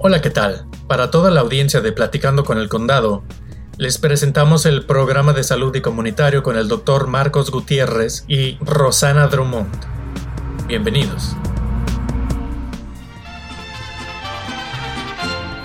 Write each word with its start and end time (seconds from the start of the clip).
Hola, 0.00 0.22
¿qué 0.22 0.30
tal? 0.30 0.64
Para 0.86 1.10
toda 1.10 1.32
la 1.32 1.40
audiencia 1.40 1.80
de 1.80 1.90
Platicando 1.90 2.44
con 2.44 2.58
el 2.58 2.68
Condado, 2.68 3.24
les 3.78 3.98
presentamos 3.98 4.64
el 4.64 4.86
programa 4.86 5.32
de 5.32 5.42
salud 5.42 5.74
y 5.74 5.80
comunitario 5.80 6.44
con 6.44 6.56
el 6.56 6.68
doctor 6.68 7.08
Marcos 7.08 7.50
Gutiérrez 7.50 8.24
y 8.28 8.58
Rosana 8.60 9.26
Drummond. 9.26 9.74
Bienvenidos. 10.68 11.34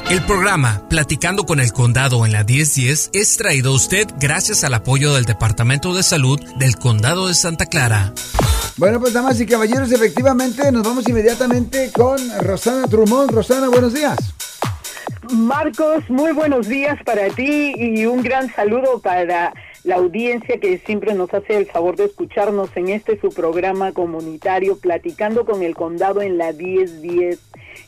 El 0.09 0.21
programa 0.25 0.85
Platicando 0.89 1.45
con 1.45 1.59
el 1.59 1.71
Condado 1.71 2.25
en 2.25 2.33
la 2.33 2.43
1010 2.43 3.11
es 3.13 3.37
traído 3.37 3.71
a 3.71 3.75
usted 3.75 4.07
gracias 4.19 4.63
al 4.63 4.73
apoyo 4.73 5.13
del 5.13 5.25
Departamento 5.25 5.93
de 5.93 6.03
Salud 6.03 6.39
del 6.57 6.75
Condado 6.75 7.27
de 7.27 7.33
Santa 7.33 7.65
Clara. 7.65 8.13
Bueno, 8.77 8.99
pues 8.99 9.13
damas 9.13 9.39
y 9.39 9.45
caballeros, 9.45 9.91
efectivamente 9.91 10.71
nos 10.71 10.83
vamos 10.83 11.07
inmediatamente 11.07 11.91
con 11.91 12.17
Rosana 12.41 12.87
Trumont. 12.87 13.31
Rosana, 13.31 13.69
buenos 13.69 13.93
días. 13.93 14.17
Marcos, 15.31 16.09
muy 16.09 16.31
buenos 16.31 16.67
días 16.67 16.99
para 17.05 17.29
ti 17.29 17.73
y 17.75 18.05
un 18.05 18.21
gran 18.21 18.53
saludo 18.53 18.99
para 18.99 19.53
la 19.83 19.95
audiencia 19.95 20.59
que 20.59 20.77
siempre 20.79 21.13
nos 21.13 21.33
hace 21.33 21.57
el 21.57 21.65
favor 21.65 21.95
de 21.95 22.05
escucharnos 22.05 22.69
en 22.75 22.89
este 22.89 23.19
su 23.19 23.29
programa 23.29 23.93
comunitario 23.93 24.77
Platicando 24.77 25.45
con 25.45 25.63
el 25.63 25.75
Condado 25.75 26.21
en 26.21 26.37
la 26.37 26.51
1010. 26.51 27.39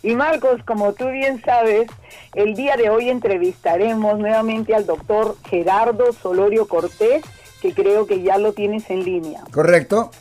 Y 0.03 0.15
Marcos, 0.15 0.61
como 0.63 0.93
tú 0.93 1.09
bien 1.09 1.41
sabes, 1.43 1.87
el 2.33 2.53
día 2.55 2.77
de 2.77 2.89
hoy 2.89 3.09
entrevistaremos 3.09 4.19
nuevamente 4.19 4.75
al 4.75 4.85
doctor 4.85 5.35
Gerardo 5.49 6.13
Solorio 6.13 6.67
Cortés, 6.67 7.23
que 7.61 7.73
creo 7.73 8.05
que 8.05 8.21
ya 8.21 8.37
lo 8.37 8.53
tienes 8.53 8.89
en 8.89 9.03
línea. 9.03 9.43
Correcto. 9.51 10.11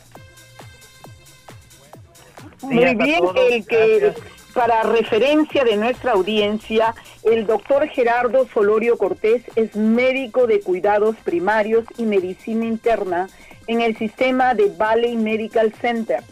Muy 2.61 2.95
bien, 2.95 3.23
el 3.49 3.65
que 3.67 4.13
para 4.55 4.83
referencia 4.83 5.63
de 5.65 5.75
nuestra 5.75 6.13
audiencia, 6.13 6.95
el 7.23 7.45
doctor 7.45 7.87
Gerardo 7.89 8.47
Solorio 8.53 8.97
Cortés 8.97 9.43
es 9.55 9.75
médico 9.75 10.47
de 10.47 10.61
cuidados 10.61 11.17
primarios 11.17 11.85
y 11.97 12.03
medicina 12.03 12.65
interna 12.65 13.27
en 13.67 13.81
el 13.81 13.97
sistema 13.97 14.53
de 14.53 14.69
Valley 14.69 15.17
Medical 15.17 15.73
Center. 15.81 16.23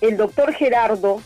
El 0.00 0.16
doctor 0.16 0.54
Gerardo 0.54 1.20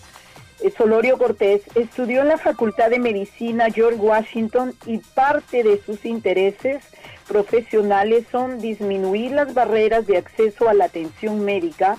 Solorio 0.77 1.16
Cortés 1.16 1.62
estudió 1.75 2.22
en 2.22 2.28
la 2.28 2.39
Facultad 2.39 2.91
de 2.91 2.98
Medicina 2.98 3.70
George 3.70 3.98
Washington 3.98 4.75
y 4.86 4.98
parte 4.98 5.62
de 5.62 5.80
sus 5.83 6.05
intereses 6.05 6.83
profesionales 7.27 8.27
son 8.30 8.58
disminuir 8.58 9.31
las 9.31 9.55
barreras 9.55 10.06
de 10.06 10.16
acceso 10.16 10.69
a 10.69 10.75
la 10.75 10.86
atención 10.86 11.44
médica, 11.44 11.97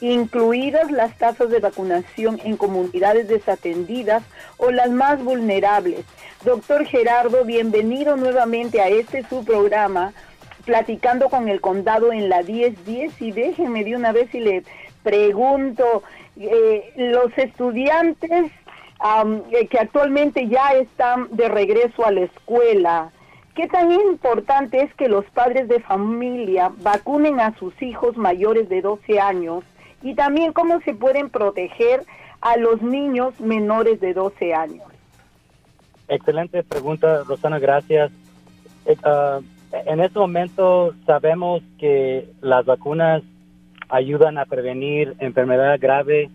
incluidas 0.00 0.90
las 0.90 1.16
tasas 1.18 1.50
de 1.50 1.60
vacunación 1.60 2.40
en 2.44 2.56
comunidades 2.56 3.28
desatendidas 3.28 4.22
o 4.56 4.70
las 4.70 4.90
más 4.90 5.22
vulnerables. 5.22 6.04
Doctor 6.44 6.86
Gerardo, 6.86 7.44
bienvenido 7.44 8.16
nuevamente 8.16 8.80
a 8.80 8.88
este 8.88 9.24
su 9.28 9.44
programa, 9.44 10.14
platicando 10.64 11.28
con 11.28 11.48
el 11.48 11.60
condado 11.60 12.12
en 12.12 12.30
la 12.30 12.42
1010 12.42 13.20
y 13.20 13.32
déjeme 13.32 13.84
de 13.84 13.96
una 13.96 14.12
vez 14.12 14.30
si 14.30 14.40
le 14.40 14.64
pregunto, 15.04 16.02
eh, 16.36 16.92
los 16.96 17.36
estudiantes 17.38 18.50
eh, 19.52 19.66
que 19.68 19.78
actualmente 19.78 20.48
ya 20.48 20.72
están 20.72 21.28
de 21.30 21.48
regreso 21.48 22.04
a 22.04 22.10
la 22.10 22.22
escuela, 22.22 23.12
¿Qué 23.54 23.68
tan 23.68 23.92
importante 23.92 24.82
es 24.82 24.92
que 24.94 25.08
los 25.08 25.24
padres 25.26 25.68
de 25.68 25.78
familia 25.78 26.72
vacunen 26.78 27.38
a 27.38 27.56
sus 27.56 27.80
hijos 27.82 28.16
mayores 28.16 28.68
de 28.68 28.82
12 28.82 29.20
años 29.20 29.62
y 30.02 30.14
también 30.16 30.52
cómo 30.52 30.80
se 30.80 30.92
pueden 30.92 31.30
proteger 31.30 32.02
a 32.40 32.56
los 32.56 32.82
niños 32.82 33.38
menores 33.40 34.00
de 34.00 34.12
12 34.12 34.54
años. 34.54 34.84
Excelente 36.08 36.62
pregunta, 36.62 37.22
Rosana, 37.26 37.58
gracias. 37.58 38.10
Eh, 38.86 38.96
ah, 39.04 39.40
en 39.86 40.00
este 40.00 40.18
momento 40.18 40.94
sabemos 41.06 41.62
que 41.78 42.28
las 42.42 42.66
vacunas 42.66 43.22
ayudan 43.88 44.38
a 44.38 44.44
prevenir 44.44 45.14
enfermedad 45.18 45.78
grave 45.80 46.30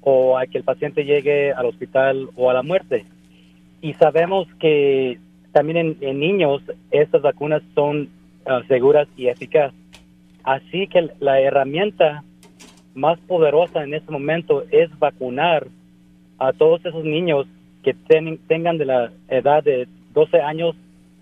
o 0.00 0.38
a 0.38 0.46
que 0.46 0.58
el 0.58 0.64
paciente 0.64 1.04
llegue 1.04 1.52
al 1.52 1.66
hospital 1.66 2.28
o 2.36 2.50
a 2.50 2.54
la 2.54 2.62
muerte. 2.62 3.04
Y 3.80 3.94
sabemos 3.94 4.48
que 4.58 5.18
también 5.52 5.96
en, 6.00 6.20
niños 6.20 6.62
estas 6.90 7.22
vacunas 7.22 7.62
son 7.74 8.08
ah, 8.46 8.62
seguras 8.68 9.08
y 9.16 9.28
eficaces. 9.28 9.78
Así 10.44 10.86
que 10.86 11.10
la 11.20 11.40
herramienta 11.40 12.22
más 12.94 13.18
poderosa 13.20 13.84
en 13.84 13.94
este 13.94 14.10
momento 14.10 14.64
es 14.70 14.96
vacunar 14.98 15.66
a 16.38 16.52
todos 16.52 16.84
esos 16.84 17.04
niños 17.04 17.46
que 17.82 17.94
tengan 18.48 18.78
de 18.78 18.86
la 18.86 19.12
edad 19.28 19.62
de 19.62 19.86
12 20.14 20.40
años 20.40 20.74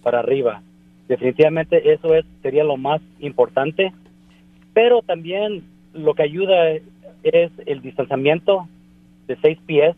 para 0.03 0.21
arriba. 0.21 0.63
Definitivamente 1.09 1.93
eso 1.93 2.15
es 2.15 2.25
sería 2.43 2.65
lo 2.65 2.77
más 2.77 3.01
importante, 3.21 3.93
pero 4.77 5.01
también 5.01 5.65
lo 5.95 6.13
que 6.13 6.25
ayuda 6.25 6.73
es 7.23 7.51
el 7.65 7.81
distanciamiento 7.81 8.69
de 9.27 9.39
seis 9.41 9.59
pies, 9.65 9.97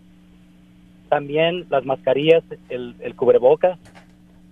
también 1.09 1.67
las 1.69 1.85
mascarillas, 1.85 2.45
el, 2.69 2.95
el 3.01 3.17
cubrebocas 3.17 3.77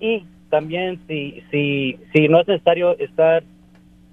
y 0.01 0.25
también 0.51 0.99
si 1.07 1.45
si 1.53 2.01
si 2.13 2.27
no 2.27 2.41
es 2.41 2.49
necesario 2.49 2.99
estar 2.99 3.45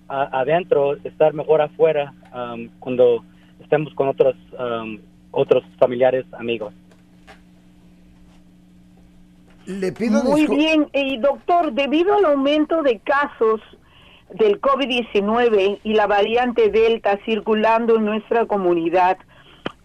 adentro, 0.07 0.97
estar 1.03 1.34
mejor 1.34 1.62
afuera 1.62 2.13
um, 2.31 2.69
cuando 2.78 3.23
estemos 3.59 3.91
con 3.96 4.09
otros, 4.09 4.35
um, 4.59 5.00
otros 5.31 5.63
familiares, 5.79 6.25
amigos. 6.34 6.75
Le 9.66 9.91
pido 9.91 10.23
Muy 10.23 10.46
bien, 10.46 10.88
y 10.94 11.18
doctor, 11.18 11.73
debido 11.73 12.13
al 12.13 12.25
aumento 12.25 12.84
de 12.84 13.00
casos 13.00 13.62
del 14.34 14.60
COVID-19 14.62 15.80
y 15.84 15.94
la 15.94 16.08
variante 16.08 16.70
Delta 16.70 17.20
circulando 17.26 17.98
en 17.98 18.06
nuestra 18.06 18.46
comunidad, 18.46 19.18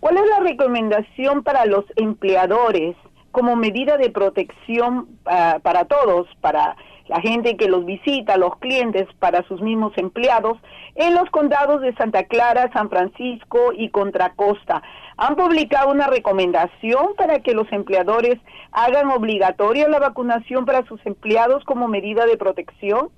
¿cuál 0.01 0.17
es 0.17 0.27
la 0.27 0.41
recomendación 0.41 1.43
para 1.43 1.67
los 1.67 1.85
empleadores 1.97 2.97
como 3.31 3.57
medida 3.57 3.97
de 3.99 4.11
protección 4.11 5.09
ah, 5.27 5.59
para 5.63 5.85
todos, 5.85 6.27
para 6.41 6.77
la 7.09 7.21
gente 7.21 7.57
que 7.57 7.69
los 7.69 7.85
visita, 7.85 8.37
los 8.37 8.57
clientes, 8.59 9.07
para 9.19 9.43
sus 9.45 9.61
mismos 9.61 9.93
empleados, 9.97 10.59
en 10.95 11.15
los 11.15 11.29
condados 11.31 11.81
de 11.81 11.95
Santa 11.95 12.25
Clara, 12.25 12.71
San 12.73 12.91
Francisco 12.91 13.73
y 13.75 13.89
Contra 13.91 14.35
Costa. 14.35 14.83
Han 15.17 15.35
publicado 15.35 15.91
una 15.91 16.07
recomendación 16.07 17.15
para 17.17 17.41
que 17.41 17.55
los 17.55 17.71
empleadores 17.73 18.39
hagan 18.73 19.11
obligatoria 19.11 19.89
la 19.89 19.99
vacunación 19.99 20.65
para 20.67 20.85
sus 20.87 21.05
empleados 21.07 21.65
como 21.65 21.89
medida 21.89 22.27
de 22.27 22.37
protección. 22.37 23.09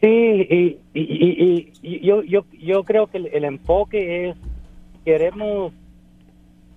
Sí, 0.00 0.78
y, 0.94 1.72
yo, 2.02 2.22
yo, 2.22 2.44
yo 2.52 2.84
creo 2.84 3.06
que 3.06 3.18
el, 3.18 3.44
enfoque 3.44 4.28
es, 4.28 4.36
queremos 5.04 5.72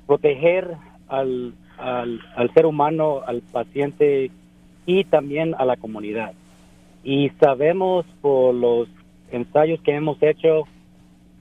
proteger 0.07 0.75
al, 1.07 1.53
al, 1.77 2.19
al 2.35 2.53
ser 2.53 2.65
humano, 2.65 3.21
al 3.25 3.41
paciente 3.41 4.31
y 4.85 5.03
también 5.03 5.53
a 5.57 5.65
la 5.65 5.75
comunidad. 5.75 6.33
Y 7.03 7.29
sabemos 7.41 8.05
por 8.21 8.53
los 8.53 8.87
ensayos 9.31 9.81
que 9.81 9.93
hemos 9.93 10.21
hecho 10.21 10.63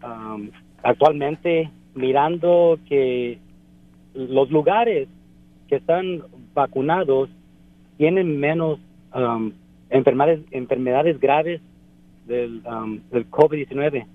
um, 0.02 0.50
actualmente, 0.82 1.70
mirando 1.94 2.78
que 2.88 3.38
los 4.14 4.50
lugares 4.50 5.08
que 5.68 5.76
están 5.76 6.22
vacunados 6.54 7.28
tienen 7.96 8.38
menos 8.38 8.78
um, 9.14 9.52
enfermedades, 9.90 10.40
enfermedades 10.50 11.20
graves 11.20 11.60
del, 12.28 12.62
um, 12.66 13.00
del 13.10 13.28
COVID-19. 13.28 14.06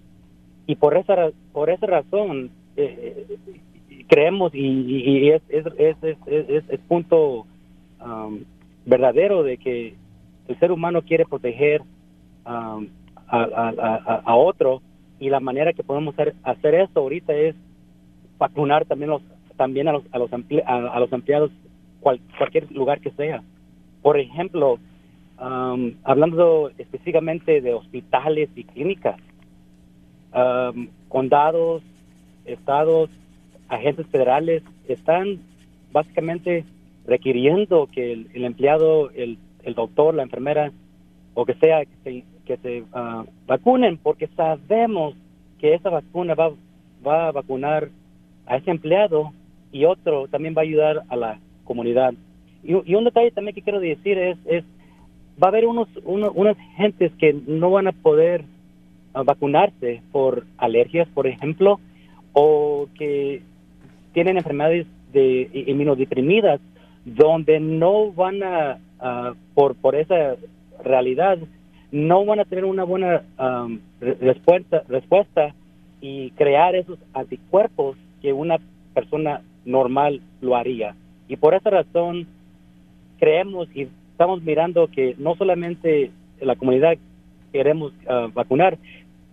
Y 0.67 0.75
por 0.75 0.95
esa, 0.95 1.31
por 1.51 1.69
esa 1.69 1.85
razón 1.87 2.51
eh, 2.77 3.27
eh, 3.29 4.05
creemos 4.07 4.53
y, 4.55 5.29
es, 5.29 5.41
es, 5.49 5.65
es, 5.77 5.97
es, 6.69 6.79
punto 6.87 7.45
verdadero 8.85 9.43
de 9.43 9.57
que 9.57 9.95
el 10.47 10.59
ser 10.59 10.71
humano 10.71 11.01
quiere 11.01 11.25
proteger 11.25 11.81
um, 12.45 12.87
a, 13.27 14.35
otro 14.35 14.81
y 15.19 15.29
la 15.29 15.39
manera 15.39 15.73
que 15.73 15.83
podemos 15.83 16.13
hacer, 16.13 16.35
hacer 16.43 16.75
esto 16.75 16.99
ahorita 16.99 17.33
es 17.33 17.55
vacunar 18.37 18.85
también 18.85 19.11
los 19.11 19.21
también 19.57 19.87
a 19.87 19.93
los 19.93 20.03
a 20.11 20.19
los, 20.19 20.29
a, 20.65 20.99
los 20.99 21.13
empleados 21.13 21.51
cualquier 22.01 22.69
lugar 22.71 22.99
que 22.99 23.11
sea 23.11 23.41
por 24.01 24.19
ejemplo 24.19 24.79
um, 25.43 25.93
hablando 26.03 26.71
específicamente 26.77 27.61
de 27.61 27.73
hospitales 27.73 28.49
y 28.55 28.63
clínicas 28.63 29.19
um, 30.33 30.87
condados 31.09 31.83
estados 32.45 33.09
agentes 33.69 34.07
federales 34.07 34.63
están 34.87 35.39
básicamente 35.91 36.65
requiriendo 37.05 37.87
que 37.91 38.13
el, 38.13 38.45
empleado, 38.45 39.09
el, 39.11 39.37
doctor, 39.75 40.13
la 40.13 40.23
enfermera 40.23 40.71
o 41.33 41.45
que 41.45 41.53
sea, 41.55 41.85
que 41.85 41.95
se, 42.03 42.23
que 42.45 42.83
ah, 42.93 43.25
vacunen 43.47 43.97
porque 43.97 44.27
sabemos 44.35 45.15
que 45.59 45.73
esa 45.73 45.89
vacuna 45.89 46.35
va, 46.35 46.51
va 47.05 47.27
a 47.27 47.31
vacunar 47.31 47.89
a 48.45 48.57
ese 48.57 48.71
empleado 48.71 49.31
y 49.71 49.85
otro 49.85 50.27
también 50.27 50.53
va 50.55 50.61
a 50.61 50.65
ayudar 50.65 51.03
a 51.09 51.15
la, 51.15 51.39
comunidad. 51.63 52.13
Y, 52.63 52.73
un 52.73 53.03
detalle 53.03 53.31
también 53.31 53.55
que 53.55 53.61
quiero 53.61 53.79
decir 53.79 54.17
es 54.17 54.63
va 55.41 55.47
a 55.47 55.49
haber 55.49 55.65
unos, 55.65 55.87
unas 56.05 56.57
gentes 56.75 57.11
que 57.17 57.33
no 57.33 57.71
van 57.71 57.87
a 57.87 57.91
poder 57.91 58.45
ah, 59.13 59.23
vacunarse 59.23 60.01
por 60.11 60.45
alergias, 60.57 61.07
por 61.09 61.27
ejemplo, 61.27 61.79
o 62.33 62.87
que 62.97 63.41
tienen 64.13 64.37
enfermedades 64.37 64.87
de 65.11 65.49
inmunodeprimidas 65.67 66.59
donde 67.05 67.59
no 67.59 68.11
van 68.11 68.41
a, 68.43 68.79
por, 69.53 69.75
por 69.75 69.95
esa 69.95 70.35
realidad, 70.83 71.37
no 71.91 72.25
van 72.25 72.39
a 72.39 72.45
tener 72.45 72.65
una 72.65 72.83
buena 72.83 73.23
respuesta, 73.99 74.83
respuesta 74.87 75.53
y 76.01 76.31
crear 76.31 76.75
esos 76.75 76.97
anticuerpos 77.13 77.97
que 78.21 78.33
una 78.33 78.57
persona 78.93 79.41
normal 79.65 80.21
lo 80.41 80.55
haría. 80.55 80.95
Y 81.27 81.35
por 81.35 81.53
esa 81.53 81.69
razón 81.69 82.27
creemos 83.19 83.67
y 83.75 83.87
estamos 84.13 84.43
mirando 84.43 84.87
que 84.89 85.15
no 85.17 85.35
solamente 85.35 86.11
la 86.39 86.55
comunidad 86.55 86.93
queremos 87.51 87.91
ah, 88.07 88.27
vacunar, 88.33 88.77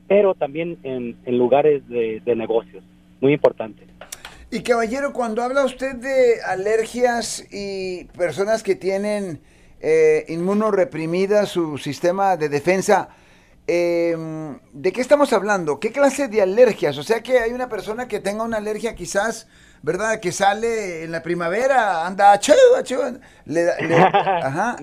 pero 0.09 0.35
también 0.35 0.79
en, 0.83 1.17
lugares 1.27 1.87
de, 1.89 2.23
negocios. 2.35 2.83
Muy 3.21 3.35
importante. 3.35 3.87
Y 4.51 4.63
caballero, 4.63 5.13
cuando 5.13 5.43
habla 5.43 5.65
usted 5.65 5.95
de 5.97 6.43
alergias 6.43 7.47
y 7.53 8.07
personas 8.17 8.63
que 8.63 8.75
tienen 8.75 9.41
eh, 9.81 10.25
inmunoreprimidas 10.29 11.51
su 11.51 11.79
sistema 11.79 12.37
de 12.37 12.49
defensa, 12.49 13.11
em, 13.67 14.59
¿de 14.73 14.93
qué 14.93 15.01
estamos 15.01 15.33
hablando? 15.33 15.79
¿Qué 15.79 15.93
clase 15.93 16.27
de 16.27 16.43
alergias? 16.43 16.99
O 16.99 17.03
sea 17.03 17.23
que 17.23 17.39
hay 17.39 17.53
una 17.53 17.69
persona 17.69 18.09
que 18.09 18.19
tenga 18.19 18.43
una 18.43 18.57
alergia 18.57 18.95
quizás, 18.95 19.47
¿verdad? 19.83 20.21
Que 20.21 20.33
sale 20.33 21.05
en 21.05 21.13
la 21.13 21.23
primavera, 21.23 22.07
anda 22.07 22.33
achú, 22.33 22.53
achú, 22.79 22.97
le, 23.47 23.69
ajá, 23.95 24.77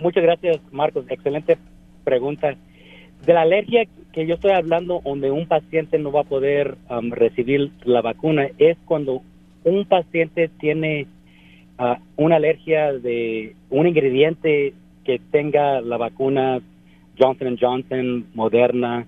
muchas 0.00 0.22
gracias, 0.22 0.58
Marcos. 0.70 1.06
Excelente 1.08 1.56
pregunta. 2.04 2.54
De 3.24 3.32
la 3.32 3.42
alergia 3.42 3.84
que 4.12 4.26
yo 4.26 4.34
estoy 4.34 4.52
hablando, 4.52 5.00
donde 5.04 5.30
un 5.30 5.48
paciente 5.48 5.98
no 5.98 6.12
va 6.12 6.20
a 6.20 6.24
poder 6.24 6.76
recibir 7.10 7.72
la 7.84 8.02
vacuna, 8.02 8.48
es 8.58 8.76
cuando 8.84 9.22
un 9.64 9.84
paciente 9.86 10.48
tiene 10.60 11.06
una 12.16 12.36
alergia 12.36 12.92
de 12.92 13.56
un 13.70 13.86
ingrediente 13.86 14.74
que 15.04 15.20
tenga 15.30 15.80
la 15.80 15.96
vacuna 15.96 16.60
Johnson 17.18 17.56
Johnson, 17.60 18.26
Moderna, 18.34 19.06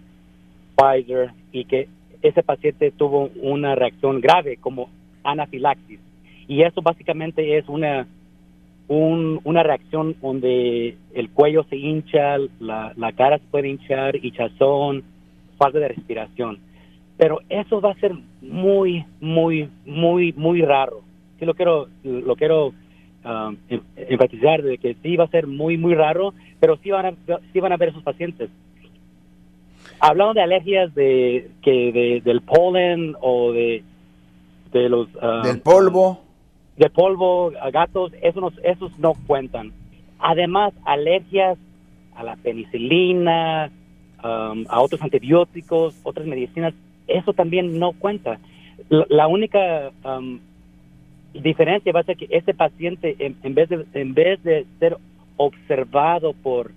Pfizer, 0.76 1.30
y 1.52 1.64
que 1.64 1.88
ese 2.22 2.42
paciente 2.42 2.90
tuvo 2.90 3.30
una 3.42 3.74
reacción 3.74 4.20
grave 4.20 4.56
como 4.56 4.88
anafilaxis. 5.24 6.00
Y 6.46 6.62
eso 6.62 6.80
básicamente 6.82 7.58
es 7.58 7.68
una, 7.68 8.06
una 8.88 9.62
reacción 9.62 10.16
donde 10.20 10.96
el 11.14 11.30
cuello 11.30 11.64
se 11.64 11.76
hincha, 11.76 12.38
la, 12.60 12.92
la 12.96 13.12
cara 13.12 13.38
se 13.38 13.44
puede 13.50 13.68
hinchar, 13.68 14.16
hinchazón, 14.16 15.04
falta 15.58 15.78
de 15.78 15.88
respiración. 15.88 16.58
Pero 17.16 17.40
eso 17.48 17.80
va 17.80 17.92
a 17.92 18.00
ser 18.00 18.14
muy, 18.40 19.04
muy, 19.20 19.68
muy, 19.84 20.32
muy 20.32 20.62
raro 20.62 21.02
sí 21.38 21.44
lo 21.44 21.54
quiero, 21.54 21.88
lo 22.02 22.36
quiero 22.36 22.68
um, 23.24 23.56
em, 23.68 23.80
enfatizar 23.96 24.62
de 24.62 24.78
que 24.78 24.96
sí 25.02 25.16
va 25.16 25.24
a 25.24 25.28
ser 25.28 25.46
muy, 25.46 25.76
muy 25.76 25.94
raro, 25.94 26.34
pero 26.60 26.76
sí 26.82 26.90
van 26.90 27.06
a, 27.06 27.14
sí 27.52 27.60
van 27.60 27.72
a 27.72 27.76
ver 27.76 27.90
esos 27.90 28.02
pacientes. 28.02 28.50
Hablando 30.00 30.34
de 30.34 30.42
alergias 30.42 30.94
de, 30.94 31.50
que 31.62 32.20
del 32.24 32.40
polen 32.42 33.14
o 33.20 33.52
de, 33.52 33.82
de 34.72 34.88
los... 34.88 35.08
Um, 35.16 35.42
del 35.42 35.60
polvo. 35.60 36.20
De 36.76 36.88
polvo, 36.90 37.52
a 37.60 37.70
gatos, 37.70 38.12
esos 38.22 38.40
no, 38.40 38.52
esos 38.62 38.96
no 38.98 39.14
cuentan. 39.26 39.72
Además, 40.18 40.72
alergias 40.84 41.58
a 42.14 42.22
la 42.22 42.36
penicilina, 42.36 43.70
um, 44.22 44.64
a 44.68 44.80
otros 44.80 45.02
antibióticos, 45.02 45.98
otras 46.04 46.26
medicinas, 46.26 46.74
eso 47.08 47.32
también 47.32 47.78
no 47.78 47.92
cuenta. 47.92 48.38
La, 48.88 49.26
única 49.26 49.90
diferencia 51.32 51.92
va 51.92 52.00
a 52.00 52.04
ser 52.04 52.16
que 52.16 52.28
ese 52.30 52.54
paciente, 52.54 53.16
en, 53.18 53.54
vez, 53.54 53.68
de, 53.68 53.84
en 53.94 54.14
vez 54.14 54.42
de 54.44 54.66
ser 54.78 54.96
observado 55.36 56.32
por 56.32 56.70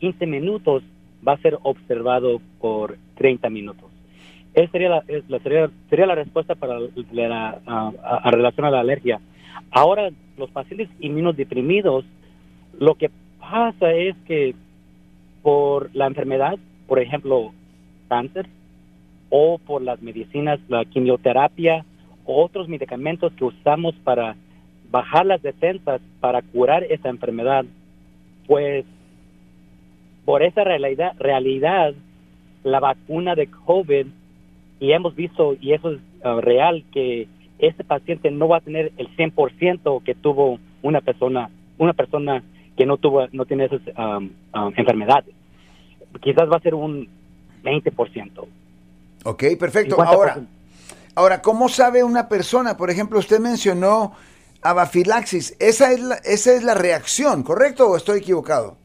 15 0.00 0.26
minutos, 0.26 0.82
va 1.26 1.32
a 1.32 1.38
ser 1.38 1.58
observado 1.62 2.40
por 2.60 2.96
30 3.16 3.50
minutos. 3.50 3.90
Esa 4.54 4.72
sería 4.72 4.88
la, 4.88 5.02
sería, 5.42 5.70
sería 5.90 6.06
la 6.06 6.14
respuesta 6.14 6.54
para 6.54 6.78
la, 7.12 7.60
a, 7.66 8.30
relación 8.30 8.66
a 8.66 8.70
la 8.70 8.80
alergia. 8.80 9.20
Ahora, 9.70 10.10
los 10.38 10.50
pacientes 10.50 10.88
inmunodeprimidos, 11.00 12.04
lo 12.78 12.94
que 12.94 13.10
pasa 13.38 13.92
es 13.92 14.16
que 14.26 14.54
por 15.42 15.94
la 15.94 16.06
enfermedad, 16.06 16.58
por 16.86 17.00
ejemplo, 17.00 17.52
cáncer, 18.08 18.46
o 19.28 19.58
por 19.58 19.82
las 19.82 20.00
medicinas, 20.02 20.60
la 20.68 20.84
quimioterapia, 20.84 21.84
otros 22.24 22.68
medicamentos 22.68 23.32
que 23.34 23.44
usamos 23.44 23.94
para 24.04 24.36
bajar 24.90 25.26
las 25.26 25.42
defensas 25.42 26.00
para 26.20 26.42
curar 26.42 26.84
esa 26.84 27.08
enfermedad, 27.08 27.64
pues 28.46 28.84
por 30.26 30.42
esa 30.42 30.62
realidad, 30.62 31.14
realidad 31.18 31.94
la 32.64 32.80
vacuna 32.80 33.34
de 33.34 33.46
COVID, 33.46 34.06
y 34.80 34.92
hemos 34.92 35.16
visto, 35.16 35.56
y 35.58 35.72
eso 35.72 35.92
es 35.92 36.00
uh, 36.22 36.40
real, 36.42 36.84
que 36.92 37.28
este 37.58 37.82
paciente 37.82 38.30
no 38.30 38.48
va 38.48 38.58
a 38.58 38.60
tener 38.60 38.92
el 38.98 39.08
100% 39.16 40.02
que 40.02 40.14
tuvo 40.14 40.58
una 40.82 41.00
persona, 41.00 41.48
una 41.78 41.94
persona 41.94 42.42
que 42.76 42.84
no 42.84 42.98
tuvo, 42.98 43.26
no 43.32 43.46
tiene 43.46 43.64
esas 43.64 43.80
um, 43.96 44.30
um, 44.54 44.72
enfermedades. 44.76 45.34
Quizás 46.20 46.50
va 46.50 46.56
a 46.58 46.60
ser 46.60 46.74
un 46.74 47.08
20%. 47.62 48.44
Ok, 49.24 49.44
perfecto. 49.58 50.02
Ahora, 50.02 50.42
Ahora, 51.16 51.40
¿cómo 51.40 51.70
sabe 51.70 52.04
una 52.04 52.28
persona? 52.28 52.76
Por 52.76 52.90
ejemplo, 52.90 53.18
usted 53.18 53.40
mencionó 53.40 54.12
abafilaxis. 54.60 55.56
Esa 55.58 55.90
es 55.92 56.00
la, 56.00 56.16
esa 56.16 56.52
es 56.52 56.62
la 56.62 56.74
reacción, 56.74 57.42
¿correcto 57.42 57.88
o 57.88 57.96
estoy 57.96 58.18
equivocado? 58.18 58.76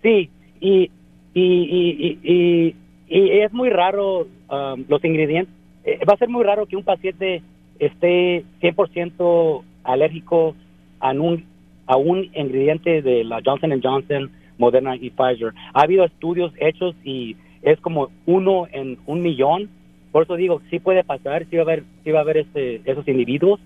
Sí, 0.00 0.30
y, 0.60 0.90
y, 1.34 2.18
y, 2.22 2.74
y 3.08 3.30
es 3.40 3.52
muy 3.52 3.70
raro 3.70 4.26
um, 4.50 4.84
los 4.88 5.04
ingredientes. 5.04 5.54
Eh, 5.84 6.00
va 6.08 6.14
a 6.14 6.18
ser 6.18 6.28
muy 6.28 6.44
raro 6.44 6.66
que 6.66 6.76
un 6.76 6.84
paciente 6.84 7.42
esté 7.78 8.44
100% 8.60 9.62
alérgico 9.84 10.54
a 11.00 11.10
un, 11.10 11.44
a 11.86 11.96
un 11.96 12.30
ingrediente 12.34 13.02
de 13.02 13.24
la 13.24 13.40
Johnson 13.44 13.80
Johnson, 13.82 14.30
Moderna 14.58 14.96
y 14.96 15.10
Pfizer. 15.10 15.52
Ha 15.74 15.82
habido 15.82 16.04
estudios 16.04 16.52
hechos 16.58 16.94
y 17.04 17.36
es 17.62 17.78
como 17.80 18.10
uno 18.26 18.66
en 18.72 18.98
un 19.06 19.22
millón 19.22 19.68
por 20.16 20.22
eso 20.22 20.36
digo, 20.36 20.62
sí 20.70 20.78
puede 20.78 21.04
pasar, 21.04 21.44
sí 21.50 21.56
va 21.56 21.62
a 21.62 21.64
haber, 21.66 21.84
sí 22.02 22.10
va 22.10 22.20
a 22.20 22.22
haber 22.22 22.38
este, 22.38 22.80
esos 22.86 23.06
individuos, 23.06 23.60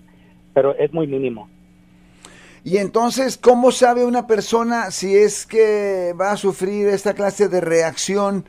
pero 0.53 0.75
es 0.75 0.91
muy 0.91 1.07
mínimo. 1.07 1.47
Y 2.63 2.77
entonces, 2.77 3.37
¿cómo 3.37 3.71
sabe 3.71 4.05
una 4.05 4.27
persona 4.27 4.91
si 4.91 5.15
es 5.15 5.47
que 5.47 6.13
va 6.19 6.31
a 6.31 6.37
sufrir 6.37 6.87
esta 6.87 7.15
clase 7.15 7.49
de 7.49 7.59
reacción 7.59 8.45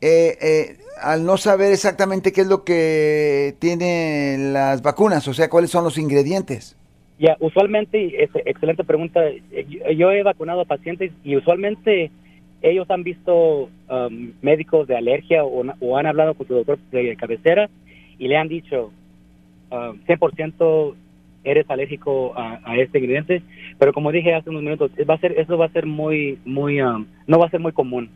eh, 0.00 0.36
eh, 0.42 0.76
al 1.00 1.24
no 1.24 1.36
saber 1.36 1.72
exactamente 1.72 2.32
qué 2.32 2.40
es 2.40 2.48
lo 2.48 2.64
que 2.64 3.54
tienen 3.60 4.52
las 4.52 4.82
vacunas? 4.82 5.28
O 5.28 5.34
sea, 5.34 5.48
¿cuáles 5.48 5.70
son 5.70 5.84
los 5.84 5.98
ingredientes? 5.98 6.76
Ya, 7.20 7.36
usualmente, 7.38 8.24
excelente 8.44 8.82
pregunta. 8.82 9.20
Yo 9.96 10.10
he 10.10 10.24
vacunado 10.24 10.62
a 10.62 10.64
pacientes 10.64 11.12
y 11.22 11.36
usualmente 11.36 12.10
ellos 12.60 12.90
han 12.90 13.04
visto 13.04 13.68
um, 13.88 14.32
médicos 14.42 14.88
de 14.88 14.96
alergia 14.96 15.44
o, 15.44 15.96
han 15.96 16.06
hablado 16.06 16.34
con 16.34 16.48
su 16.48 16.54
doctor 16.54 16.78
de 16.90 17.14
cabecera 17.14 17.70
y 18.18 18.26
le 18.26 18.36
han 18.36 18.48
dicho 18.48 18.90
100% 19.70 20.88
um, 20.90 20.94
eres 21.44 21.68
alérgico 21.68 22.32
a, 22.36 22.76
este 22.76 22.98
ingrediente, 22.98 23.42
pero 23.78 23.92
como 23.92 24.10
dije 24.10 24.34
hace 24.34 24.50
unos 24.50 24.62
minutos, 24.62 24.90
va 25.08 25.14
a 25.14 25.18
ser, 25.18 25.38
eso 25.38 25.56
va 25.56 25.66
a 25.66 25.72
ser 25.72 25.86
muy, 25.86 26.38
muy, 26.44 26.80
um, 26.80 27.06
no 27.26 27.38
va 27.38 27.46
a 27.46 27.50
ser 27.50 27.60
muy 27.60 27.72
común. 27.72 28.10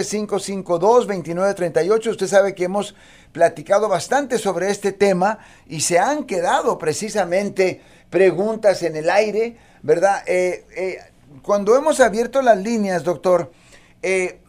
415-552-2938. 0.03 2.11
Usted 2.11 2.27
sabe 2.27 2.55
que 2.55 2.65
hemos 2.65 2.95
platicado 3.33 3.89
bastante 3.89 4.39
sobre 4.39 4.71
este 4.71 4.93
tema 4.93 5.39
y 5.67 5.81
se 5.81 5.99
han 5.99 6.25
quedado 6.25 6.79
precisamente 6.79 7.81
preguntas 8.11 8.83
en 8.83 8.97
el 8.97 9.11
aire, 9.11 9.57
¿verdad? 9.83 10.23
Eh, 10.27 10.67
eh, 10.77 10.99
cuando 11.43 11.77
hemos 11.77 12.01
abierto 12.01 12.43
las 12.43 12.59
líneas, 12.59 13.05
doctor, 13.05 13.53
eh, 14.03 14.41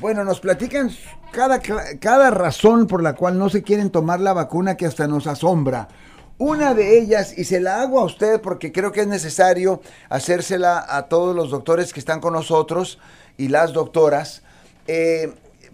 bueno, 0.00 0.24
nos 0.24 0.40
platican 0.40 0.90
cada, 1.30 1.60
cada 1.60 2.30
razón 2.30 2.86
por 2.86 3.02
la 3.02 3.14
cual 3.14 3.38
no 3.38 3.48
se 3.48 3.62
quieren 3.62 3.90
tomar 3.90 4.20
la 4.20 4.32
vacuna 4.32 4.76
que 4.76 4.86
hasta 4.86 5.06
nos 5.06 5.26
asombra. 5.26 5.88
Una 6.38 6.74
de 6.74 6.98
ellas, 6.98 7.38
y 7.38 7.44
se 7.44 7.60
la 7.60 7.82
hago 7.82 8.00
a 8.00 8.04
usted 8.04 8.40
porque 8.40 8.72
creo 8.72 8.90
que 8.90 9.02
es 9.02 9.06
necesario 9.06 9.80
hacérsela 10.08 10.84
a 10.88 11.06
todos 11.06 11.36
los 11.36 11.50
doctores 11.50 11.92
que 11.92 12.00
están 12.00 12.20
con 12.20 12.32
nosotros 12.32 12.98
y 13.36 13.48
las 13.48 13.72
doctoras, 13.72 14.41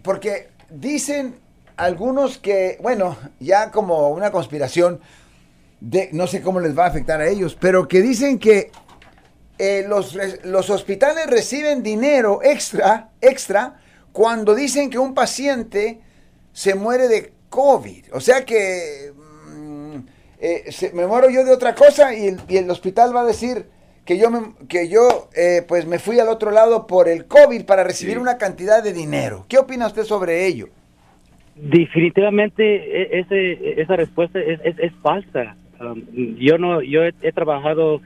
porque 0.01 0.49
dicen 0.69 1.35
algunos 1.77 2.37
que, 2.37 2.77
bueno, 2.81 3.17
ya 3.39 3.71
como 3.71 4.09
una 4.09 4.31
conspiración, 4.31 4.99
de, 5.81 6.09
no 6.11 6.27
sé 6.27 6.41
cómo 6.41 6.59
les 6.59 6.77
va 6.77 6.85
a 6.85 6.89
afectar 6.89 7.21
a 7.21 7.27
ellos, 7.27 7.57
pero 7.59 7.87
que 7.87 8.01
dicen 8.01 8.37
que 8.37 8.71
eh, 9.57 9.85
los, 9.87 10.17
los 10.43 10.69
hospitales 10.69 11.27
reciben 11.27 11.83
dinero 11.83 12.41
extra, 12.43 13.09
extra, 13.21 13.79
cuando 14.11 14.55
dicen 14.55 14.89
que 14.89 14.97
un 14.97 15.13
paciente 15.13 16.01
se 16.53 16.75
muere 16.75 17.07
de 17.07 17.33
COVID. 17.49 18.13
O 18.13 18.21
sea 18.21 18.45
que 18.45 19.13
mm, 19.13 19.97
eh, 20.39 20.91
me 20.93 21.07
muero 21.07 21.29
yo 21.29 21.43
de 21.43 21.51
otra 21.51 21.75
cosa 21.75 22.13
y 22.13 22.37
el, 22.49 22.69
hospital 22.69 23.15
va 23.15 23.21
a 23.21 23.25
decir 23.25 23.67
que 24.05 24.17
yo, 24.17 24.31
me, 24.31 24.55
que 24.67 24.87
yo 24.87 25.18
eh, 25.35 25.63
pues 25.67 25.85
me 25.85 25.99
fui 25.99 26.19
al 26.19 26.29
otro 26.29 26.51
lado 26.51 26.87
por 26.87 27.07
el 27.07 27.25
COVID 27.25 27.65
para 27.65 27.83
recibir 27.83 28.17
una 28.17 28.37
cantidad 28.37 28.83
de 28.83 28.93
dinero. 28.93 29.45
¿Qué 29.47 29.57
opina 29.57 29.87
usted 29.87 30.03
sobre 30.03 30.47
ello? 30.47 30.69
Definitivamente 31.55 32.63
e, 32.63 33.19
ese, 33.19 33.81
esa 33.81 33.95
respuesta 33.95 34.39
es, 34.39 34.59
es, 34.63 34.93
falsa. 35.01 35.55
Um, 35.79 36.03
yo 36.37 36.57
no, 36.57 36.81
yo 36.81 37.03
he, 37.03 37.31
trabajado 37.31 38.01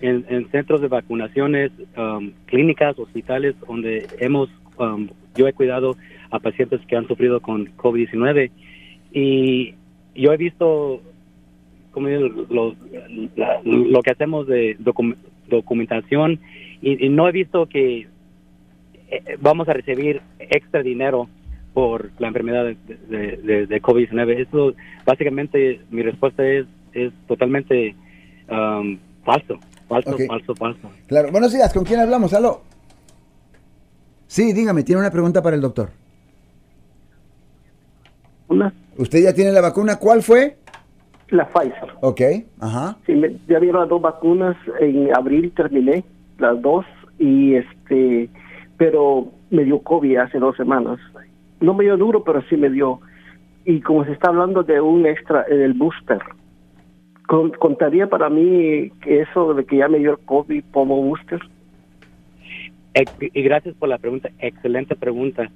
en, 0.00 0.48
centros 0.50 0.80
de 0.80 0.88
vacunaciones, 0.88 1.70
um, 1.96 2.32
clínicas, 2.46 2.98
hospitales, 2.98 3.54
donde 3.66 4.06
hemos, 4.18 4.48
um, 4.78 5.08
yo 5.34 5.46
he 5.46 5.52
cuidado 5.52 5.96
a 6.30 6.40
pacientes 6.40 6.80
que 6.86 6.96
han 6.96 7.06
sufrido 7.06 7.40
con 7.40 7.74
COVID-19 7.76 8.50
y 9.12 9.74
yo 10.14 10.32
he 10.32 10.36
visto 10.36 11.00
como 11.92 12.08
lo, 12.08 12.76
lo 13.64 14.02
que 14.02 14.10
hacemos 14.10 14.46
de 14.46 14.76
documentación 15.48 16.38
y, 16.80 17.08
no 17.08 17.28
he 17.28 17.32
visto 17.32 17.66
que 17.66 18.08
eh, 19.08 19.36
vamos 19.40 19.68
a 19.68 19.72
recibir 19.72 20.20
extra 20.38 20.82
dinero 20.82 21.28
por 21.72 22.10
la 22.18 22.28
enfermedad 22.28 22.64
de, 22.64 23.66
de, 23.68 23.82
COVID-19. 23.82 24.46
Eso, 24.46 24.74
básicamente, 25.04 25.80
mi 25.90 26.02
respuesta 26.02 26.42
es, 26.46 26.66
es 26.92 27.12
totalmente 27.28 27.94
um, 28.48 28.98
falso, 29.24 29.58
falso, 29.88 30.16
falso, 30.26 30.54
falso. 30.54 30.90
Claro, 31.06 31.30
buenos 31.30 31.52
días, 31.52 31.72
¿con 31.74 31.84
quién 31.84 32.00
hablamos? 32.00 32.32
Aló. 32.32 32.62
Sí, 34.26 34.52
dígame, 34.52 34.82
tiene 34.84 35.00
una 35.00 35.10
pregunta 35.10 35.42
para 35.42 35.54
el 35.54 35.62
doctor. 35.62 35.90
Una. 38.48 38.72
¿Usted 38.96 39.22
ya 39.22 39.34
tiene 39.34 39.52
la 39.52 39.60
vacuna? 39.60 39.98
¿Cuál 39.98 40.22
fue? 40.22 40.56
La 41.28 41.46
Pfizer. 41.48 41.90
Ok, 42.00 42.20
ajá. 42.60 42.96
Sí, 43.04 43.12
me, 43.12 43.36
ya 43.48 43.58
vieron 43.58 43.82
las 43.82 43.90
dos 43.90 44.00
vacunas, 44.00 44.56
en 44.80 45.14
abril 45.14 45.52
terminé 45.54 46.04
las 46.38 46.60
dos 46.62 46.84
y 47.18 47.54
este, 47.54 48.28
pero 48.76 49.32
me 49.50 49.64
dio 49.64 49.80
COVID 49.80 50.16
hace 50.16 50.38
dos 50.38 50.56
semanas 50.56 50.98
no 51.60 51.74
me 51.74 51.84
dio 51.84 51.96
duro, 51.96 52.24
pero 52.24 52.42
sí 52.48 52.56
me 52.56 52.70
dio. 52.70 53.00
Y 53.64 53.80
como 53.80 54.04
se 54.04 54.12
está 54.12 54.28
hablando 54.28 54.62
de 54.62 54.80
un 54.80 55.06
extra 55.06 55.44
en 55.48 55.60
el 55.60 55.74
booster, 55.74 56.20
¿contaría 57.26 58.08
para 58.08 58.28
mí 58.28 58.92
eso 59.04 59.54
de 59.54 59.64
que 59.64 59.78
ya 59.78 59.88
me 59.88 59.98
dio 59.98 60.12
el 60.12 60.18
COVID 60.18 60.64
como 60.70 61.02
booster? 61.02 61.40
Y 63.20 63.42
gracias 63.42 63.74
por 63.74 63.88
la 63.88 63.98
pregunta, 63.98 64.30
excelente 64.38 64.94
pregunta. 64.94 65.50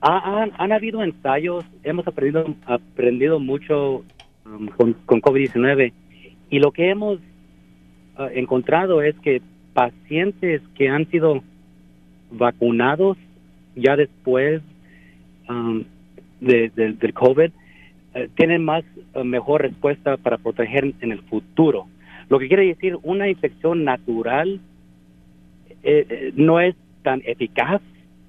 Han, 0.00 0.52
han 0.56 0.72
habido 0.72 1.02
ensayos, 1.02 1.64
hemos 1.82 2.06
aprendido, 2.06 2.46
aprendido 2.64 3.38
mucho 3.38 4.02
um, 4.46 4.68
con, 4.68 4.94
con 5.04 5.20
COVID-19 5.20 5.92
y 6.48 6.58
lo 6.58 6.70
que 6.70 6.88
hemos 6.88 7.18
uh, 8.18 8.22
encontrado 8.32 9.02
es 9.02 9.14
que 9.18 9.42
pacientes 9.72 10.62
que 10.74 10.88
han 10.88 11.08
sido 11.10 11.42
vacunados 12.30 13.16
ya 13.74 13.96
después 13.96 14.62
Um, 15.50 15.84
de, 16.40 16.70
del 16.76 17.12
COVID 17.12 17.50
eh, 18.14 18.28
tienen 18.36 18.64
más 18.64 18.84
eh, 19.14 19.24
mejor 19.24 19.62
respuesta 19.62 20.16
para 20.16 20.38
proteger 20.38 20.94
en 21.00 21.10
el 21.10 21.20
futuro. 21.22 21.86
Lo 22.28 22.38
que 22.38 22.46
quiere 22.46 22.66
decir 22.66 22.96
una 23.02 23.28
infección 23.28 23.84
natural 23.84 24.60
eh, 25.82 26.32
no 26.36 26.60
es 26.60 26.76
tan 27.02 27.20
eficaz 27.26 27.82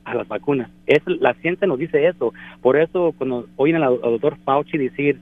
a 0.04 0.16
las 0.16 0.28
vacunas. 0.28 0.70
Es, 0.88 1.02
la 1.06 1.36
ciencia 1.36 1.68
nos 1.68 1.78
dice 1.78 2.08
eso. 2.08 2.34
Por 2.62 2.76
eso 2.76 3.14
cuando 3.18 3.48
oyen 3.56 3.76
al, 3.78 4.02
doctor 4.02 4.38
Fauci 4.44 4.78
decir, 4.80 5.20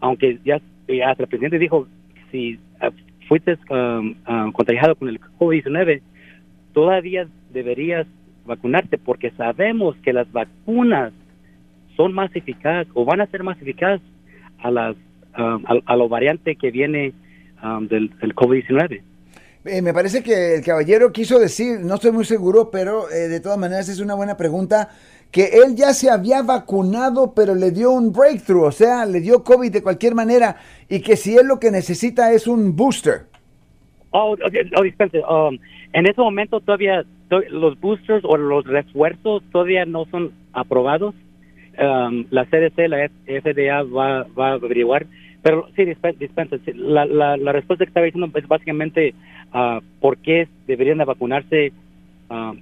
aunque 0.00 0.38
ya, 0.44 0.60
ya, 0.86 1.10
el 1.10 1.26
presidente 1.26 1.58
dijo, 1.58 1.88
si 2.30 2.58
fuiste 3.28 3.58
um, 3.70 4.14
um, 4.26 4.52
contagiado 4.52 4.96
con 4.96 5.08
el 5.08 5.20
COVID-19, 5.20 6.00
todavía 6.72 7.28
deberías 7.52 8.06
vacunarte 8.46 8.98
porque 8.98 9.30
sabemos 9.32 9.94
que 10.02 10.12
las 10.12 10.30
vacunas 10.32 11.12
son 11.96 12.14
más 12.14 12.34
eficaces 12.34 12.90
o 12.94 13.04
van 13.04 13.20
a 13.20 13.26
ser 13.26 13.42
más 13.42 13.60
eficaces 13.60 14.06
a 14.58 14.70
las 14.70 14.96
um, 15.36 15.62
a, 15.84 15.96
lo 15.96 16.08
variante 16.08 16.56
que 16.56 16.70
viene 16.70 17.12
um, 17.62 17.86
del, 17.86 18.10
COVID-19. 18.34 19.02
Eh, 19.64 19.82
me 19.82 19.92
parece 19.92 20.22
que 20.22 20.56
el 20.56 20.64
caballero 20.64 21.12
quiso 21.12 21.38
decir, 21.38 21.80
no 21.80 21.96
estoy 21.96 22.12
muy 22.12 22.24
seguro, 22.24 22.70
pero 22.70 23.10
eh, 23.10 23.28
de 23.28 23.40
todas 23.40 23.58
maneras 23.58 23.88
es 23.88 24.00
una 24.00 24.14
buena 24.14 24.36
pregunta, 24.36 24.88
que 25.30 25.44
él 25.62 25.76
ya 25.76 25.92
se 25.92 26.10
había 26.10 26.42
vacunado, 26.42 27.34
pero 27.34 27.54
le 27.54 27.70
dio 27.70 27.90
un 27.90 28.12
breakthrough, 28.12 28.64
o 28.64 28.72
sea, 28.72 29.04
le 29.04 29.20
dio 29.20 29.44
COVID 29.44 29.70
de 29.70 29.82
cualquier 29.82 30.14
manera, 30.14 30.56
y 30.88 31.00
que 31.00 31.16
si 31.16 31.36
él 31.36 31.46
lo 31.46 31.60
que 31.60 31.70
necesita 31.70 32.32
es 32.32 32.46
un 32.46 32.74
booster. 32.74 33.26
Oh, 34.10 34.36
oh 34.76 34.82
dispense, 34.82 35.20
um, 35.28 35.58
en 35.92 36.06
ese 36.06 36.20
momento 36.20 36.60
todavía 36.60 37.04
los 37.50 37.78
boosters 37.78 38.24
o 38.24 38.36
los 38.38 38.64
refuerzos 38.66 39.42
todavía 39.52 39.84
no 39.84 40.06
son 40.06 40.32
aprobados. 40.52 41.14
Um, 41.78 42.24
la 42.30 42.44
CDC, 42.46 42.88
la 42.88 43.08
FDA 43.26 43.82
va, 43.82 44.26
va 44.36 44.48
a 44.48 44.52
averiguar. 44.54 45.06
Pero 45.42 45.68
sí, 45.76 45.84
dispensa, 45.84 46.56
la, 46.74 47.06
la, 47.06 47.52
respuesta 47.52 47.84
que 47.84 47.90
estaba 47.90 48.06
diciendo 48.06 48.30
es 48.36 48.48
básicamente 48.48 49.14
uh, 49.54 49.80
por 50.00 50.18
qué 50.18 50.48
deberían 50.66 50.98
de 50.98 51.04
vacunarse 51.04 51.72
uh, 52.28 52.54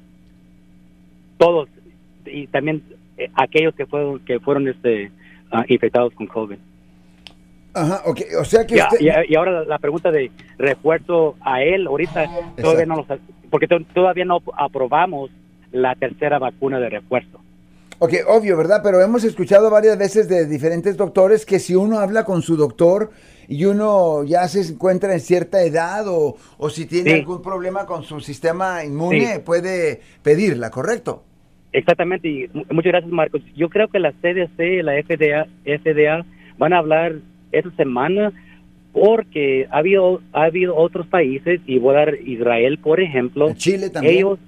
todos 1.39 1.69
y 2.27 2.47
también 2.47 2.83
eh, 3.17 3.31
aquellos 3.35 3.75
que 3.75 3.87
fueron 3.87 4.21
que 4.21 4.41
fueron 4.41 4.69
este 4.69 5.11
uh, 5.53 5.63
infectados 5.69 6.13
con 6.15 6.27
COVID. 6.27 6.59
Ajá, 7.75 8.03
okay. 8.07 8.27
o 8.41 8.45
sea 8.45 8.67
que 8.67 8.81
y, 9.01 9.35
ahora 9.35 9.65
la 9.65 9.79
pregunta 9.79 10.11
de 10.11 10.31
refuerzo 10.57 11.37
a 11.41 11.63
él 11.63 11.87
ahorita 11.87 12.27
todavía 12.57 12.87
no 12.87 12.97
lo 12.97 13.07
porque 13.51 13.69
todavía 13.93 14.25
no 14.25 14.43
aprobamos 14.57 15.31
la 15.73 15.95
tercera 15.95 16.39
vacuna 16.39 16.79
de 16.79 16.89
refuerzo. 16.89 17.41
Ok, 17.99 18.13
obvio, 18.29 18.57
¿verdad? 18.59 18.81
Pero 18.83 19.01
hemos 19.01 19.25
escuchado 19.25 19.71
varias 19.71 19.97
veces 19.97 20.29
de 20.29 20.47
diferentes 20.47 20.97
doctores 20.97 21.47
que 21.47 21.59
si 21.59 21.75
uno 21.75 21.99
habla 21.99 22.25
con 22.25 22.43
su 22.43 22.57
doctor 22.57 23.11
y 23.49 23.65
uno 23.65 24.23
ya 24.25 24.47
se 24.49 24.61
encuentra 24.61 25.15
en 25.15 25.21
cierta 25.21 25.63
edad 25.63 26.05
o, 26.07 26.37
si 26.69 26.85
tiene 26.85 27.15
algún 27.15 27.41
problema 27.41 27.87
con 27.87 28.03
su 28.03 28.21
sistema 28.21 28.85
inmune, 28.85 29.41
puede 29.41 30.03
pedirla, 30.23 30.71
¿correcto? 30.71 31.25
Exactamente, 31.77 32.27
y 32.27 32.49
muchas 32.71 32.93
gracias 32.93 33.13
Marcos. 33.13 33.43
Yo 33.55 33.69
creo 33.69 33.89
que 33.89 33.99
la 33.99 34.13
CDC, 34.13 34.83
la 34.83 34.95
FDA, 34.95 35.47
FDA 35.63 36.25
van 36.57 36.73
a 36.73 36.79
hablar 36.79 37.17
esta 37.53 37.71
semana 37.73 38.33
porque 38.93 39.69
ha 39.71 39.77
habido, 39.77 40.23
ha 40.33 40.45
habido 40.45 40.75
otros 40.75 41.07
países, 41.07 41.61
y 41.67 41.79
voy 41.79 41.95
a 41.95 41.99
dar 41.99 42.15
Israel, 42.25 42.79
por 42.79 42.99
ejemplo. 42.99 43.53
Chile 43.53 43.91
también. 43.91 44.15
Ellos 44.15 44.39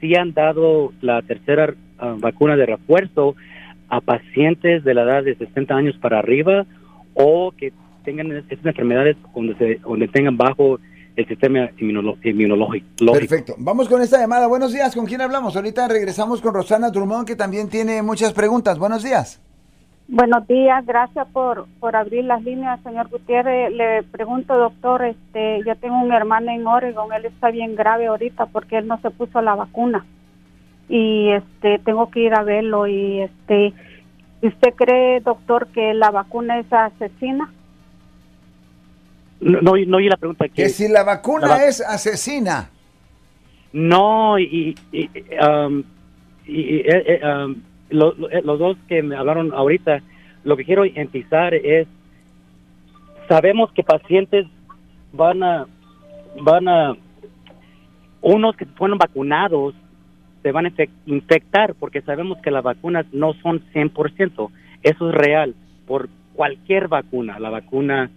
sí 0.00 0.14
han 0.14 0.32
dado 0.32 0.94
la 1.02 1.20
tercera 1.20 1.74
ah, 1.98 2.16
vacuna 2.18 2.56
de 2.56 2.64
refuerzo 2.64 3.36
a 3.90 4.00
pacientes 4.00 4.82
de 4.82 4.94
la 4.94 5.02
edad 5.02 5.24
de 5.24 5.34
60 5.34 5.74
años 5.74 5.94
para 5.98 6.20
arriba 6.20 6.64
o 7.12 7.52
que 7.52 7.70
tengan 8.02 8.32
estas 8.32 8.64
enfermedades 8.64 9.18
donde, 9.34 9.54
se, 9.56 9.74
donde 9.76 10.08
tengan 10.08 10.38
bajo 10.38 10.80
el 11.18 11.26
sistema 11.26 11.68
inmunológico. 11.78 12.86
Perfecto. 13.12 13.54
Vamos 13.58 13.88
con 13.88 14.00
esta 14.00 14.20
llamada. 14.20 14.46
Buenos 14.46 14.72
días. 14.72 14.94
¿Con 14.94 15.04
quién 15.04 15.20
hablamos? 15.20 15.56
Ahorita 15.56 15.88
regresamos 15.88 16.40
con 16.40 16.54
Rosana 16.54 16.90
Drummond, 16.90 17.26
que 17.26 17.34
también 17.34 17.68
tiene 17.68 18.02
muchas 18.02 18.32
preguntas. 18.32 18.78
Buenos 18.78 19.02
días. 19.02 19.42
Buenos 20.06 20.46
días, 20.46 20.86
gracias 20.86 21.26
por, 21.34 21.66
por 21.80 21.94
abrir 21.94 22.24
las 22.24 22.42
líneas, 22.42 22.80
señor 22.82 23.08
Gutiérrez. 23.08 23.72
Le 23.72 24.04
pregunto, 24.04 24.56
doctor, 24.56 25.04
este, 25.04 25.60
yo 25.66 25.76
tengo 25.76 26.00
un 26.00 26.12
hermano 26.12 26.50
en 26.50 26.66
Oregon, 26.66 27.12
él 27.12 27.26
está 27.26 27.50
bien 27.50 27.74
grave 27.74 28.06
ahorita 28.06 28.46
porque 28.46 28.78
él 28.78 28.86
no 28.86 28.98
se 29.02 29.10
puso 29.10 29.42
la 29.42 29.54
vacuna 29.54 30.06
y 30.88 31.30
este 31.32 31.78
tengo 31.80 32.10
que 32.10 32.20
ir 32.20 32.32
a 32.32 32.42
verlo 32.42 32.86
y 32.86 33.20
este 33.20 33.74
¿usted 34.40 34.74
cree, 34.76 35.20
doctor, 35.20 35.66
que 35.68 35.92
la 35.92 36.10
vacuna 36.10 36.58
es 36.58 36.72
asesina? 36.72 37.52
No, 39.40 39.60
no, 39.60 39.74
no 39.86 39.96
oí 39.98 40.08
la 40.08 40.16
pregunta. 40.16 40.48
Que, 40.48 40.68
si 40.68 40.88
la 40.88 41.04
vacuna 41.04 41.64
es 41.64 41.80
asesina. 41.80 42.70
No, 43.72 44.38
y, 44.38 44.74
y, 44.92 45.10
um, 45.44 45.82
y 46.46 46.76
eh, 46.78 47.04
eh, 47.06 47.20
um, 47.24 47.52
eh, 47.90 48.40
los 48.42 48.58
dos 48.58 48.76
que 48.88 49.02
me 49.02 49.16
hablaron 49.16 49.52
ahorita, 49.52 50.02
lo 50.44 50.56
que 50.56 50.64
quiero 50.64 50.84
enfatizar 50.84 51.54
es, 51.54 51.86
sabemos 53.28 53.70
que 53.72 53.82
pacientes 53.82 54.46
van 55.12 55.42
a, 55.42 55.66
van 56.40 56.68
a, 56.68 56.96
unos 58.22 58.56
que 58.56 58.66
fueron 58.66 58.98
vacunados 58.98 59.74
se 60.42 60.52
van 60.52 60.66
a 60.66 60.72
infectar 61.06 61.74
porque 61.74 62.00
sabemos 62.02 62.38
que 62.38 62.50
las 62.50 62.62
vacunas 62.62 63.06
no 63.12 63.34
son 63.34 63.60
100%. 63.72 64.50
Eso 64.82 65.08
es 65.10 65.14
real 65.14 65.54
por 65.86 66.08
cualquier 66.34 66.88
vacuna, 66.88 67.38
la 67.40 67.50
vacuna 67.50 68.10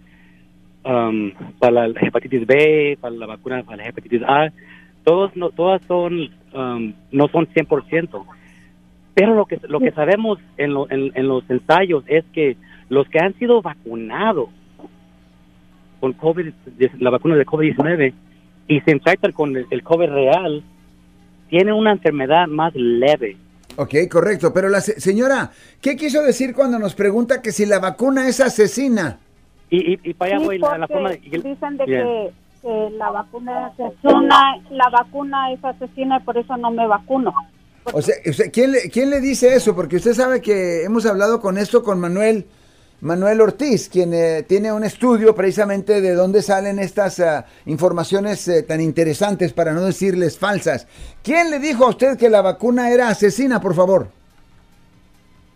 um, 0.84 1.32
para 1.58 1.88
la 1.88 2.00
hepatitis 2.00 2.46
B, 2.46 2.98
para 3.00 3.14
la 3.14 3.26
vacuna 3.26 3.62
para 3.62 3.78
la 3.78 3.88
hepatitis 3.88 4.22
A, 4.22 4.52
todos 5.04 5.34
no, 5.36 5.50
todas 5.50 5.82
son 5.88 6.30
um, 6.54 6.94
no 7.10 7.28
son 7.28 7.46
100%. 7.48 8.24
Pero 9.14 9.34
lo 9.34 9.44
que, 9.44 9.60
lo 9.68 9.78
que 9.78 9.90
sabemos 9.92 10.38
en, 10.56 10.72
en, 10.90 11.28
los 11.28 11.48
ensayos 11.50 12.02
es 12.06 12.24
que 12.32 12.56
los 12.88 13.06
que 13.08 13.18
han 13.18 13.34
sido 13.38 13.60
vacunados 13.60 14.48
con 16.00 16.14
COVID, 16.14 16.52
la 16.98 17.10
vacuna 17.10 17.36
de 17.36 17.44
COVID-19 17.44 18.12
y 18.68 18.80
se 18.80 18.90
infectan 18.90 19.32
con 19.32 19.54
el, 19.56 19.82
COVID 19.82 20.08
real, 20.08 20.64
tienen 21.50 21.74
una 21.74 21.92
enfermedad 21.92 22.46
más 22.48 22.74
leve. 22.74 23.36
Ok, 23.76 23.94
correcto. 24.10 24.52
Pero 24.52 24.68
la 24.68 24.80
señora, 24.80 25.50
¿qué 25.80 25.94
quiso 25.96 26.22
decir 26.22 26.54
cuando 26.54 26.78
nos 26.78 26.94
pregunta 26.94 27.42
que 27.42 27.52
si 27.52 27.66
la 27.66 27.78
vacuna 27.78 28.28
es 28.28 28.40
asesina? 28.40 29.18
Y, 29.74 29.98
y, 30.10 30.12
para 30.12 30.36
allá 30.36 30.44
voy 30.44 30.58
la, 30.58 30.86
forma 30.86 31.12
de... 31.12 31.18
Dicen 31.18 31.78
de 31.78 31.86
que, 31.86 32.90
la 32.98 33.10
vacuna 33.10 33.68
es 33.68 33.80
asesina, 33.80 34.62
la 34.70 34.90
vacuna 34.90 35.50
es 35.50 35.64
asesina 35.64 36.18
y 36.18 36.20
por 36.24 36.36
eso 36.36 36.54
no 36.58 36.70
me 36.70 36.86
vacuno. 36.86 37.32
O 37.94 38.02
sea, 38.02 38.14
¿quién, 38.52 38.72
le, 38.72 38.90
¿quién 38.90 39.08
le 39.08 39.20
dice 39.22 39.54
eso? 39.54 39.74
Porque 39.74 39.96
usted 39.96 40.12
sabe 40.12 40.42
que 40.42 40.84
hemos 40.84 41.06
hablado 41.06 41.40
con 41.40 41.56
esto 41.56 41.82
con 41.82 41.98
Manuel, 41.98 42.44
Manuel 43.00 43.40
Ortiz, 43.40 43.88
quien 43.88 44.12
eh, 44.12 44.44
tiene 44.46 44.70
un 44.74 44.84
estudio 44.84 45.34
precisamente 45.34 46.02
de 46.02 46.12
dónde 46.12 46.42
salen 46.42 46.78
estas 46.78 47.18
ah, 47.20 47.46
informaciones 47.64 48.46
eh, 48.48 48.62
tan 48.64 48.82
interesantes, 48.82 49.54
para 49.54 49.72
no 49.72 49.80
decirles 49.80 50.38
falsas. 50.38 50.86
¿Quién 51.22 51.50
le 51.50 51.58
dijo 51.58 51.86
a 51.86 51.88
usted 51.88 52.18
que 52.18 52.28
la 52.28 52.42
vacuna 52.42 52.90
era 52.90 53.08
asesina, 53.08 53.58
por 53.58 53.74
favor? 53.74 54.08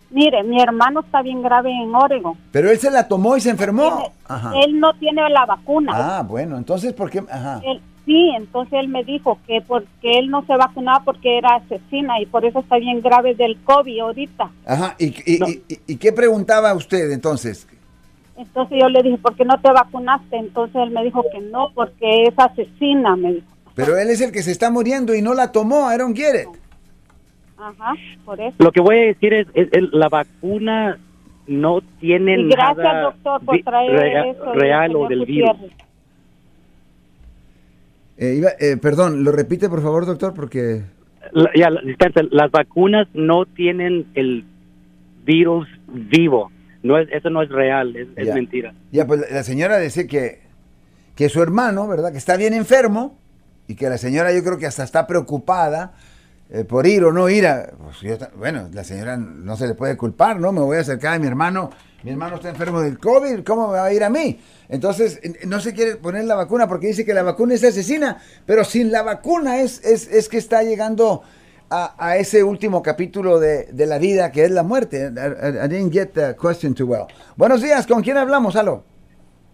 Mire, 0.09 0.43
mi 0.43 0.61
hermano 0.61 1.01
está 1.01 1.21
bien 1.21 1.41
grave 1.41 1.69
en 1.71 1.93
Oregon. 1.93 2.35
Pero 2.51 2.71
él 2.71 2.79
se 2.79 2.89
la 2.89 3.07
tomó 3.07 3.35
y 3.35 3.41
se 3.41 3.49
enfermó. 3.49 4.11
Él 4.63 4.79
no 4.79 4.93
tiene 4.93 5.29
la 5.29 5.45
vacuna. 5.45 5.91
Ah, 5.93 6.23
bueno, 6.23 6.57
entonces, 6.57 6.93
¿por 6.93 7.09
qué? 7.09 7.23
Ajá. 7.29 7.61
Sí, 8.05 8.31
entonces 8.37 8.79
él 8.79 8.87
me 8.87 9.03
dijo 9.03 9.37
que 9.45 9.61
porque 9.61 10.17
él 10.17 10.29
no 10.29 10.45
se 10.45 10.55
vacunaba 10.55 11.03
porque 11.03 11.37
era 11.37 11.55
asesina 11.55 12.21
y 12.21 12.25
por 12.25 12.45
eso 12.45 12.59
está 12.59 12.77
bien 12.77 13.01
grave 13.01 13.35
del 13.35 13.57
COVID 13.65 13.99
ahorita. 13.99 14.49
Ajá, 14.65 14.95
¿y, 14.97 15.13
y, 15.87 15.95
qué 15.97 16.13
preguntaba 16.13 16.73
usted 16.73 17.11
entonces? 17.11 17.67
Entonces 18.37 18.77
yo 18.79 18.87
le 18.87 19.03
dije, 19.03 19.17
¿por 19.17 19.35
qué 19.35 19.43
no 19.43 19.59
te 19.59 19.69
vacunaste? 19.73 20.37
Entonces 20.37 20.77
él 20.77 20.91
me 20.91 21.03
dijo 21.03 21.21
que 21.33 21.41
no, 21.41 21.73
porque 21.75 22.23
es 22.23 22.33
asesina, 22.37 23.17
me 23.17 23.33
dijo. 23.33 23.47
Pero 23.75 23.97
él 23.97 24.09
es 24.09 24.21
el 24.21 24.31
que 24.31 24.41
se 24.41 24.51
está 24.51 24.71
muriendo 24.71 25.13
y 25.13 25.21
no 25.21 25.33
la 25.33 25.51
tomó, 25.51 25.89
get 26.15 26.43
it. 26.43 26.47
Ajá, 27.57 27.93
por 28.23 28.39
eso. 28.39 28.55
Lo 28.59 28.71
que 28.71 28.81
voy 28.81 28.97
a 28.97 29.05
decir 29.07 29.33
es, 29.33 29.47
la 29.91 30.09
vacuna 30.09 30.99
no 31.47 31.81
tiene 31.99 32.39
y 32.39 32.49
gracias, 32.49 33.01
doctor, 33.01 33.45
por 33.45 33.61
traer 33.63 34.27
eso, 34.27 34.53
real 34.53 34.95
o 34.95 35.07
del 35.07 35.25
virus. 35.25 35.55
Eh, 38.17 38.41
eh, 38.59 38.77
perdón, 38.77 39.23
lo 39.23 39.31
repite 39.31 39.69
por 39.69 39.81
favor, 39.81 40.05
doctor, 40.05 40.33
porque... 40.33 40.83
ya, 41.55 41.69
las 41.69 42.51
vacunas 42.51 43.07
no 43.13 43.45
tienen 43.45 44.07
el 44.13 44.43
virus 45.23 45.67
vivo. 45.87 46.51
No 46.83 46.97
es, 46.97 47.09
eso 47.11 47.29
no 47.29 47.41
es 47.41 47.49
real, 47.49 47.95
es, 47.95 48.33
mentira. 48.33 48.73
Ya, 48.91 49.05
pues 49.07 49.31
la 49.31 49.43
señora 49.43 49.77
dice 49.79 50.07
que, 50.07 50.41
que 51.15 51.27
su 51.29 51.41
hermano, 51.41 51.87
¿verdad? 51.87 52.11
Que 52.11 52.17
está 52.17 52.37
bien 52.37 52.53
enfermo 52.53 53.17
y 53.67 53.75
que 53.75 53.89
la 53.89 53.97
señora 53.97 54.33
yo 54.33 54.43
creo 54.43 54.57
que 54.57 54.67
hasta 54.67 54.83
está 54.83 55.07
preocupada 55.07 55.93
eh, 56.49 56.63
por 56.63 56.87
ir 56.87 57.03
o 57.03 57.11
no 57.11 57.29
ir 57.29 57.47
a... 57.47 57.71
Pues 57.77 58.19
bueno, 58.35 58.69
la 58.73 58.83
señora 58.83 59.17
no 59.17 59.55
se 59.55 59.67
le 59.67 59.73
puede 59.73 59.97
culpar, 59.97 60.39
¿no? 60.39 60.51
Me 60.51 60.61
voy 60.61 60.77
a 60.77 60.81
acercar 60.81 61.15
a 61.15 61.19
mi 61.19 61.27
hermano, 61.27 61.69
mi 62.03 62.11
hermano 62.11 62.35
está 62.35 62.49
enfermo 62.49 62.81
del 62.81 62.99
COVID, 62.99 63.43
¿cómo 63.43 63.67
me 63.67 63.73
va 63.73 63.85
a 63.85 63.93
ir 63.93 64.03
a 64.03 64.09
mí? 64.09 64.39
Entonces, 64.69 65.19
no 65.45 65.59
se 65.59 65.73
quiere 65.73 65.95
poner 65.95 66.25
la 66.25 66.35
vacuna 66.35 66.67
porque 66.67 66.87
dice 66.87 67.05
que 67.05 67.13
la 67.13 67.23
vacuna 67.23 67.53
es 67.53 67.63
asesina, 67.63 68.17
pero 68.45 68.63
sin 68.63 68.91
la 68.91 69.03
vacuna 69.03 69.59
es, 69.59 69.83
es, 69.83 70.07
es 70.07 70.29
que 70.29 70.37
está 70.37 70.63
llegando 70.63 71.23
a, 71.69 72.17
ese 72.17 72.43
último 72.43 72.81
capítulo 72.81 73.39
de, 73.39 73.67
la 73.73 73.97
vida 73.97 74.31
que 74.31 74.45
es 74.45 74.51
la 74.51 74.63
muerte. 74.63 75.07
I, 75.07 75.67
didn't 75.67 75.91
get 75.91 76.13
the 76.13 76.35
question 76.35 76.73
too 76.73 76.85
well. 76.85 77.07
Buenos 77.35 77.61
días, 77.61 77.85
¿con 77.87 78.01
quién 78.01 78.17
hablamos? 78.17 78.55
Aló. 78.55 78.83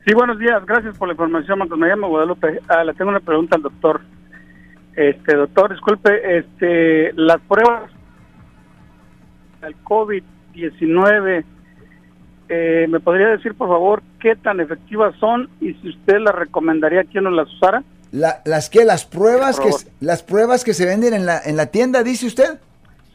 Sí, 0.06 0.13
buenos 0.13 0.38
días, 0.38 0.63
gracias 0.65 0.97
por 0.97 1.08
la 1.08 1.13
información. 1.13 1.60
Me 1.77 1.88
llamo 1.88 2.10
Guadalupe. 2.10 2.60
Ah, 2.67 2.84
le 2.84 2.93
tengo 2.93 3.10
una 3.10 3.19
pregunta 3.19 3.56
al 3.56 3.63
doctor. 3.63 4.01
Este, 4.95 5.36
doctor, 5.36 5.71
disculpe, 5.71 6.38
este, 6.38 7.13
las 7.13 7.39
pruebas 7.41 7.89
del 9.62 9.75
COVID-19, 9.84 11.43
eh, 12.49 12.86
¿me 12.89 12.99
podría 12.99 13.29
decir, 13.29 13.56
por 13.56 13.69
favor, 13.69 14.03
qué 14.19 14.36
tan 14.36 14.60
efectivas 14.60 15.15
son 15.19 15.49
y 15.60 15.73
si 15.75 15.89
usted 15.89 16.19
las 16.19 16.36
recomendaría 16.36 17.03
que 17.06 17.19
uno 17.19 17.32
las 17.32 17.51
usara? 17.53 17.84
¿Las 18.12 18.69
que 18.69 18.86
¿Las 18.86 19.06
pruebas 19.06 19.60
que 19.60 19.71
las 19.99 20.21
pruebas 20.21 20.63
que 20.63 20.75
se 20.75 20.86
venden 20.86 21.15
en 21.15 21.25
la, 21.25 21.41
en 21.43 21.58
la 21.58 21.67
tienda, 21.67 22.03
dice 22.03 22.27
usted? 22.27 22.60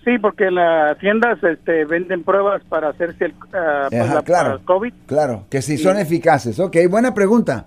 Sí, 0.05 0.19
porque 0.19 0.47
en 0.47 0.57
las 0.57 0.99
tiendas 0.99 1.38
este, 1.45 1.85
venden 1.85 2.25
pruebas 2.25 2.64
para 2.64 2.88
hacerse 2.88 3.27
el, 3.27 3.33
uh, 3.33 4.25
claro, 4.25 4.61
COVID. 4.64 4.93
Claro, 5.07 5.45
que 5.51 5.62
si 5.62 5.79
son 5.79 5.99
eficaces. 5.99 6.59
Ok, 6.59 6.77
buena 6.91 7.14
pregunta. 7.14 7.67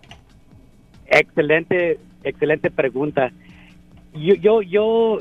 Excelente, 1.05 1.99
excelente 2.23 2.69
pregunta. 2.69 3.31
Yo, 4.13 4.35
yo, 4.35 4.61
yo, 4.61 5.19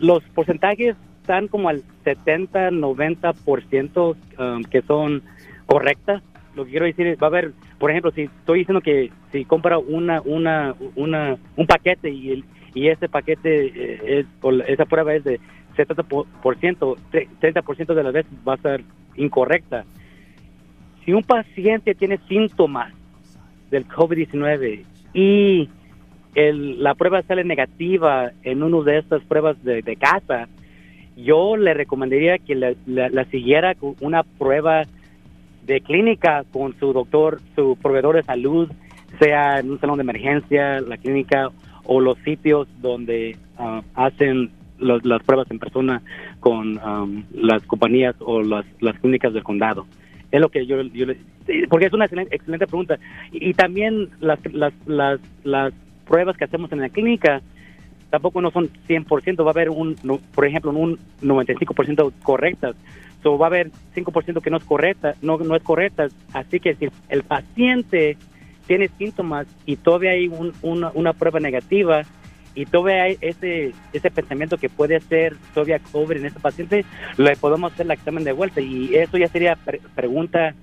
los 0.00 0.22
porcentajes 0.34 0.96
están 1.24 1.48
como 1.48 1.70
al 1.70 1.82
70, 2.04 2.70
90% 2.70 4.16
um, 4.38 4.62
que 4.64 4.82
son 4.82 5.22
correctas. 5.66 6.22
Lo 6.54 6.64
que 6.64 6.72
quiero 6.72 6.86
decir 6.86 7.06
es, 7.06 7.18
va 7.18 7.28
a 7.28 7.30
haber, 7.30 7.52
por 7.78 7.90
ejemplo, 7.90 8.10
si 8.12 8.22
estoy 8.22 8.60
diciendo 8.60 8.82
que 8.82 9.10
si 9.32 9.44
compra 9.46 9.78
una, 9.78 10.20
una, 10.20 10.74
una, 10.94 11.36
un 11.56 11.66
paquete 11.66 12.10
y, 12.10 12.30
el, 12.30 12.44
y 12.74 12.88
ese 12.88 13.08
paquete, 13.08 13.66
eh, 13.66 14.00
es, 14.20 14.26
esa 14.68 14.84
prueba 14.84 15.14
es 15.14 15.24
de 15.24 15.40
70%, 15.76 16.96
30% 17.40 17.94
de 17.94 18.02
las 18.02 18.12
veces 18.12 18.32
va 18.46 18.54
a 18.54 18.58
ser 18.58 18.84
incorrecta. 19.16 19.84
Si 21.04 21.12
un 21.12 21.22
paciente 21.22 21.94
tiene 21.94 22.18
síntomas 22.28 22.92
del 23.70 23.88
COVID-19 23.88 24.84
y 25.14 25.68
la 26.34 26.94
prueba 26.94 27.22
sale 27.22 27.44
negativa 27.44 28.32
en 28.42 28.62
una 28.62 28.82
de 28.82 28.98
estas 28.98 29.22
pruebas 29.22 29.62
de, 29.62 29.96
casa, 29.96 30.48
yo 31.16 31.56
le 31.56 31.74
recomendaría 31.74 32.38
que 32.38 32.54
la, 32.54 33.24
siguiera 33.30 33.74
con 33.74 33.94
una 34.00 34.22
prueba 34.22 34.82
de 35.64 35.80
clínica 35.80 36.44
con 36.52 36.74
su 36.78 36.92
doctor, 36.92 37.40
su 37.54 37.78
proveedor 37.80 38.16
de 38.16 38.22
salud, 38.24 38.70
sea 39.18 39.60
en 39.60 39.70
un 39.70 39.80
salón 39.80 39.98
de 39.98 40.02
emergencia, 40.02 40.80
la 40.80 40.96
clínica 40.96 41.50
o 41.84 42.00
los 42.00 42.18
sitios 42.18 42.66
donde 42.80 43.36
ah, 43.58 43.82
hacen 43.94 44.50
las 44.78 45.22
pruebas 45.22 45.48
en 45.50 45.58
persona 45.58 46.02
con 46.40 46.80
las 47.32 47.62
compañías 47.66 48.16
o 48.18 48.42
las, 48.42 48.66
clínicas 49.00 49.32
del 49.32 49.44
condado. 49.44 49.86
Es 50.32 50.40
lo 50.40 50.48
que 50.48 50.66
yo, 50.66 50.82
yo 50.82 51.06
porque 51.68 51.86
es 51.86 51.92
una 51.92 52.06
excelente, 52.06 52.66
pregunta. 52.66 52.98
Y, 53.30 53.54
también 53.54 54.08
las, 54.20 54.40
las, 54.52 54.72
las, 54.86 55.20
las 55.44 55.72
pruebas 56.06 56.36
que 56.36 56.44
hacemos 56.44 56.70
en 56.72 56.80
la 56.80 56.88
clínica 56.88 57.42
tampoco 58.14 58.40
no 58.40 58.52
son 58.52 58.70
100%, 58.88 59.44
va 59.44 59.48
a 59.48 59.50
haber 59.50 59.70
un, 59.70 59.96
por 60.32 60.46
ejemplo, 60.46 60.70
un 60.70 61.00
95% 61.20 62.12
correctas. 62.22 62.76
So, 63.24 63.36
va 63.36 63.46
a 63.46 63.48
haber 63.48 63.72
5% 63.92 64.40
que 64.40 64.50
no 64.50 64.58
es 64.58 64.64
correcta, 64.64 65.14
no, 65.20 65.36
no 65.38 65.56
es 65.56 65.64
correcta. 65.64 66.06
Así 66.32 66.60
que 66.60 66.76
si 66.76 66.88
el 67.08 67.24
paciente 67.24 68.16
tiene 68.68 68.88
síntomas 68.98 69.48
y 69.66 69.74
todavía 69.74 70.12
hay 70.12 70.30
una, 70.62 70.92
una, 70.94 71.12
prueba 71.12 71.40
negativa 71.40 72.02
y 72.54 72.66
todavía 72.66 73.02
hay 73.02 73.18
ese, 73.20 73.72
ese 73.92 74.10
pensamiento 74.12 74.58
que 74.58 74.68
puede 74.68 75.00
ser 75.00 75.36
todavía 75.52 75.80
COVID 75.80 76.18
en 76.18 76.26
ese 76.26 76.38
paciente, 76.38 76.84
le 77.16 77.34
podemos 77.34 77.72
hacer 77.72 77.86
el 77.86 77.92
examen 77.92 78.22
de 78.22 78.30
vuelta 78.30 78.60
y 78.60 78.94
eso 78.94 79.18
ya 79.18 79.26
sería 79.26 79.58
pregunta, 79.96 80.54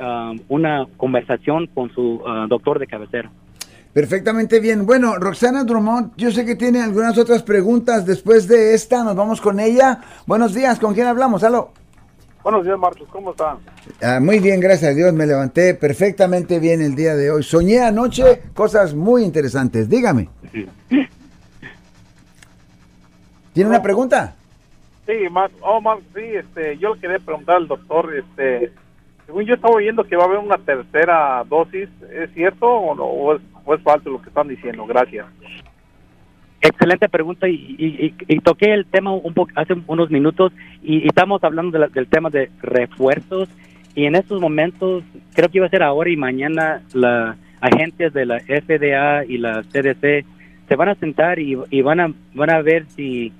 um, 0.00 0.40
una 0.48 0.86
conversación 0.96 1.66
con 1.66 1.92
su 1.92 2.22
uh, 2.24 2.48
doctor 2.48 2.78
de 2.78 2.86
cabecera. 2.86 3.30
Perfectamente 3.94 4.58
bien. 4.58 4.84
Bueno, 4.86 5.14
Roxana 5.16 5.62
Drummond, 5.62 6.16
yo 6.16 6.32
sé 6.32 6.44
que 6.44 6.56
tiene 6.56 6.82
algunas 6.82 7.16
otras 7.16 7.44
preguntas. 7.44 8.04
Después 8.04 8.48
de 8.48 8.74
esta, 8.74 9.04
nos 9.04 9.14
vamos 9.14 9.40
con 9.40 9.60
ella. 9.60 10.00
Buenos 10.26 10.52
días, 10.52 10.80
¿con 10.80 10.94
quién 10.94 11.06
hablamos? 11.06 11.44
Aló. 11.44 11.70
Buenos 12.42 12.64
días, 12.64 12.76
Marcos, 12.76 13.08
¿cómo 13.08 13.30
está? 13.30 13.56
Ah, 14.02 14.18
muy 14.20 14.40
bien, 14.40 14.60
gracias 14.60 14.90
a 14.90 14.94
Dios, 14.94 15.14
me 15.14 15.24
levanté 15.24 15.74
perfectamente 15.74 16.58
bien 16.58 16.82
el 16.82 16.94
día 16.94 17.14
de 17.14 17.30
hoy. 17.30 17.42
Soñé 17.42 17.80
anoche 17.80 18.42
cosas 18.52 18.94
muy 18.94 19.22
interesantes, 19.22 19.88
dígame. 19.88 20.28
¿Tiene 23.54 23.70
una 23.70 23.80
pregunta? 23.80 24.34
Sí, 25.06 25.12
Mar 25.30 25.50
oh, 25.62 25.80
sí, 26.14 26.20
este, 26.20 26.76
yo 26.78 26.94
le 26.94 27.00
quería 27.00 27.18
preguntar 27.20 27.56
al 27.56 27.68
doctor, 27.68 28.12
este, 28.14 28.72
según 29.26 29.44
yo 29.44 29.54
estaba 29.54 29.74
oyendo 29.74 30.04
que 30.04 30.16
va 30.16 30.24
a 30.24 30.26
haber 30.26 30.38
una 30.38 30.58
tercera 30.58 31.44
dosis, 31.48 31.88
¿es 32.12 32.30
cierto 32.34 32.66
o, 32.66 32.94
no, 32.94 33.04
o, 33.04 33.34
es, 33.34 33.82
falso 33.82 34.10
lo 34.10 34.20
que 34.20 34.28
están 34.28 34.48
diciendo? 34.48 34.86
Gracias. 34.86 35.26
Excelente 36.60 37.08
pregunta 37.08 37.46
y, 37.48 38.14
toqué 38.42 38.72
el 38.72 38.86
tema 38.86 39.12
un 39.12 39.34
poco 39.34 39.52
hace 39.54 39.74
unos 39.86 40.10
minutos 40.10 40.52
y, 40.82 41.06
estamos 41.06 41.42
hablando 41.44 41.78
del 41.78 42.08
tema 42.08 42.30
de 42.30 42.50
refuerzos 42.62 43.48
y 43.94 44.06
en 44.06 44.16
estos 44.16 44.40
momentos 44.40 45.04
creo 45.34 45.48
que 45.48 45.58
iba 45.58 45.66
a 45.66 45.70
ser 45.70 45.82
ahora 45.82 46.10
y 46.10 46.16
mañana 46.16 46.82
la 46.92 47.36
agentes 47.60 48.12
de 48.12 48.26
la 48.26 48.40
FDA 48.40 49.24
y 49.24 49.38
la 49.38 49.62
CDC 49.62 50.24
se 50.68 50.76
van 50.76 50.88
a 50.88 50.94
sentar 50.96 51.38
y, 51.38 51.54
van 51.82 52.00
a 52.00 52.12
van 52.34 52.50
a 52.50 52.62
ver 52.62 52.86
si 52.88 53.32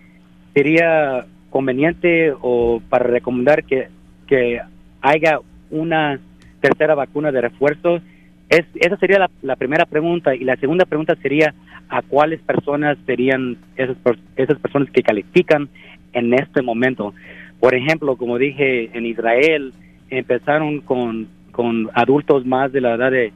sería 0.53 1.25
conveniente 1.51 2.33
o 2.40 2.81
para 2.88 3.05
recomendar 3.05 3.64
que, 3.64 3.88
que 4.27 4.61
haya 5.01 5.40
una 5.75 6.19
tercera 6.61 6.95
vacuna 6.95 7.33
de 7.33 7.41
refuerzo? 7.43 8.01
Es, 8.49 8.65
esa 8.75 8.97
sería 8.97 9.29
la, 9.43 9.57
primera 9.57 9.85
pregunta. 9.85 10.35
Y 10.35 10.45
la 10.45 10.57
segunda 10.57 10.85
pregunta 10.85 11.15
sería, 11.21 11.55
¿a 11.89 12.03
cuáles 12.03 12.41
personas 12.41 12.97
serían 13.05 13.57
esas, 13.77 13.97
esas 14.37 14.59
personas 14.59 14.91
que 14.91 15.03
califican 15.03 15.69
en 16.13 16.33
este 16.35 16.63
momento? 16.63 17.13
Por 17.61 17.75
ejemplo, 17.75 18.17
como 18.17 18.39
dije, 18.39 18.91
en 18.97 19.07
Israel 19.07 19.73
empezaron 20.11 20.81
con, 20.81 21.29
con 21.51 21.91
adultos 21.95 22.47
más 22.47 22.73
de 22.73 22.81
la 22.81 22.95
edad 22.95 23.11
de 23.11 23.33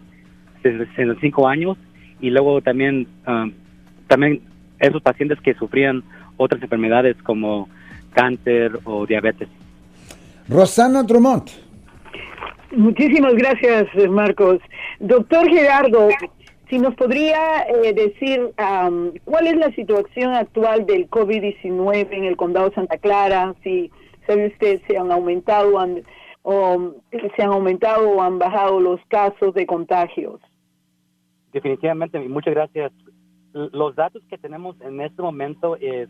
65 0.62 1.48
años 1.48 1.76
y 2.20 2.30
luego 2.30 2.60
también, 2.60 3.06
um, 3.26 3.52
también 4.06 4.40
esos 4.78 5.02
pacientes 5.02 5.40
que 5.40 5.54
sufrían 5.54 6.02
otras 6.36 6.62
enfermedades 6.62 7.16
como 7.22 7.68
cáncer 8.12 8.78
o 8.84 9.06
diabetes. 9.06 9.48
Rosana 10.48 11.02
Drummond. 11.02 11.67
Muchísimas 12.72 13.34
gracias, 13.34 13.86
Marcos. 14.10 14.58
Doctor 15.00 15.48
Gerardo, 15.48 16.08
si 16.68 16.78
nos 16.78 16.94
podría 16.96 17.62
eh, 17.62 17.94
decir 17.94 18.52
cuál 19.24 19.46
es 19.46 19.56
la 19.56 19.70
situación 19.72 20.34
actual 20.34 20.84
del 20.84 21.08
COVID-19 21.08 22.08
en 22.10 22.24
el 22.24 22.36
condado 22.36 22.68
de 22.68 22.74
Santa 22.74 22.98
Clara, 22.98 23.54
si 23.62 23.90
sabe 24.26 24.48
usted 24.48 24.82
se 24.86 24.98
han 24.98 25.10
aumentado 25.10 25.78
o 26.42 26.94
se 27.36 27.42
han 27.42 27.50
aumentado 27.50 28.10
o 28.10 28.22
han 28.22 28.38
bajado 28.38 28.80
los 28.80 29.00
casos 29.08 29.54
de 29.54 29.66
contagios. 29.66 30.40
Definitivamente, 31.52 32.18
muchas 32.20 32.54
gracias. 32.54 32.92
Los 33.52 33.96
datos 33.96 34.22
que 34.28 34.36
tenemos 34.36 34.78
en 34.82 35.00
este 35.00 35.22
momento 35.22 35.76
es 35.76 36.08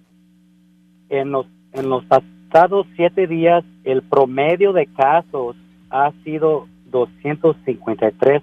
en 1.09 1.31
los 1.31 1.47
en 1.73 1.89
los 1.89 2.05
pasados 2.07 2.87
siete 2.97 3.27
días 3.27 3.65
el 3.85 4.03
promedio 4.03 4.73
de 4.73 4.87
casos 4.87 5.55
ha 5.91 6.13
sido 6.25 6.67
253 6.91 8.43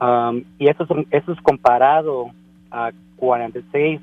um, 0.00 0.42
y 0.58 0.68
eso 0.68 0.84
es, 0.84 1.06
eso 1.10 1.32
es 1.32 1.40
comparado 1.40 2.30
a 2.70 2.92
46 3.16 4.00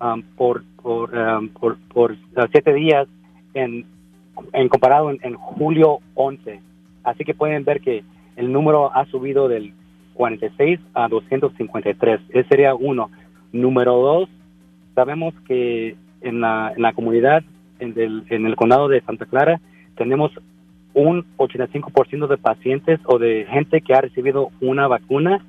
um, 0.00 0.22
por 0.36 0.64
por, 0.82 1.14
um, 1.16 1.48
por, 1.48 1.76
por 1.92 2.16
siete 2.50 2.72
días 2.74 3.06
en, 3.54 3.86
en 4.52 4.68
comparado 4.68 5.10
en, 5.10 5.34
julio 5.34 6.00
11 6.14 6.60
así 7.04 7.24
que 7.24 7.34
pueden 7.34 7.64
ver 7.64 7.80
que 7.80 8.02
el 8.36 8.52
número 8.52 8.94
ha 8.94 9.04
subido 9.06 9.48
del 9.48 9.74
46 10.14 10.80
a 10.94 11.08
253 11.08 12.20
ese 12.30 12.48
sería 12.48 12.74
uno. 12.74 13.10
Número 13.52 13.94
dos 13.96 14.28
sabemos 14.94 15.34
que 15.46 15.96
en 16.20 16.40
la, 16.40 16.72
en 16.74 16.82
la 16.82 16.92
comunidad 16.92 17.44
en, 17.78 17.94
en 18.28 18.46
el 18.46 18.56
condado 18.56 18.88
de 18.88 19.00
Santa 19.02 19.26
Clara 19.26 19.60
tenemos 19.96 20.32
un 20.94 21.24
85% 21.36 22.26
de 22.26 22.38
pacientes 22.38 22.98
o 23.06 23.18
de 23.18 23.46
gente 23.48 23.80
que 23.80 23.94
ha 23.94 24.00
recibido 24.00 24.50
una 24.60 24.88
vacuna 24.88 25.44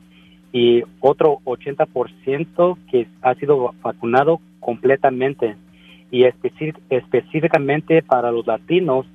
y 0.51 0.83
otro 0.99 1.39
80% 1.45 2.77
que 2.89 3.07
ha 3.21 3.35
sido 3.35 3.73
vacunado 3.81 4.39
completamente. 4.59 5.55
Y 6.11 6.25
específicamente 6.25 8.03
para 8.03 8.31
los 8.31 8.45
latinos, 8.45 9.07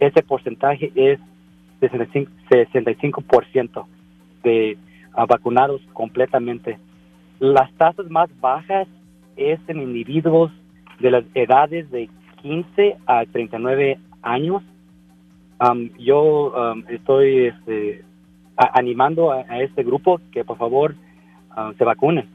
ese 0.00 0.22
porcentaje 0.22 0.90
es 0.94 1.20
65%, 1.80 3.86
de 4.42 4.78
ah, 5.12 5.26
vacunados 5.26 5.82
completamente. 5.92 6.78
Las 7.38 7.70
tasas 7.74 8.10
más 8.10 8.30
bajas 8.40 8.88
es 9.36 9.60
en 9.68 9.82
individuos 9.82 10.50
de 10.98 11.10
las 11.10 11.24
edades 11.34 11.90
de 11.90 12.08
15 12.42 12.96
a 13.06 13.24
39 13.26 13.98
años 14.22 14.62
yo 15.98 16.74
estoy 16.88 17.46
este, 17.46 18.04
animando 18.56 19.32
a, 19.32 19.42
este 19.60 19.82
grupo 19.82 20.20
que 20.32 20.44
por 20.44 20.58
favor 20.58 20.94
se 21.76 21.84
vacune. 21.84 22.28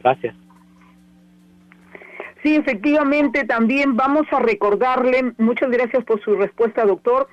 Gracias. 0.00 0.34
Sí, 2.42 2.54
efectivamente, 2.54 3.44
también 3.44 3.96
vamos 3.96 4.26
a 4.30 4.38
recordarle, 4.38 5.32
muchas 5.38 5.70
gracias 5.70 6.04
por 6.04 6.20
su 6.20 6.36
respuesta, 6.36 6.84
doctor. 6.84 7.28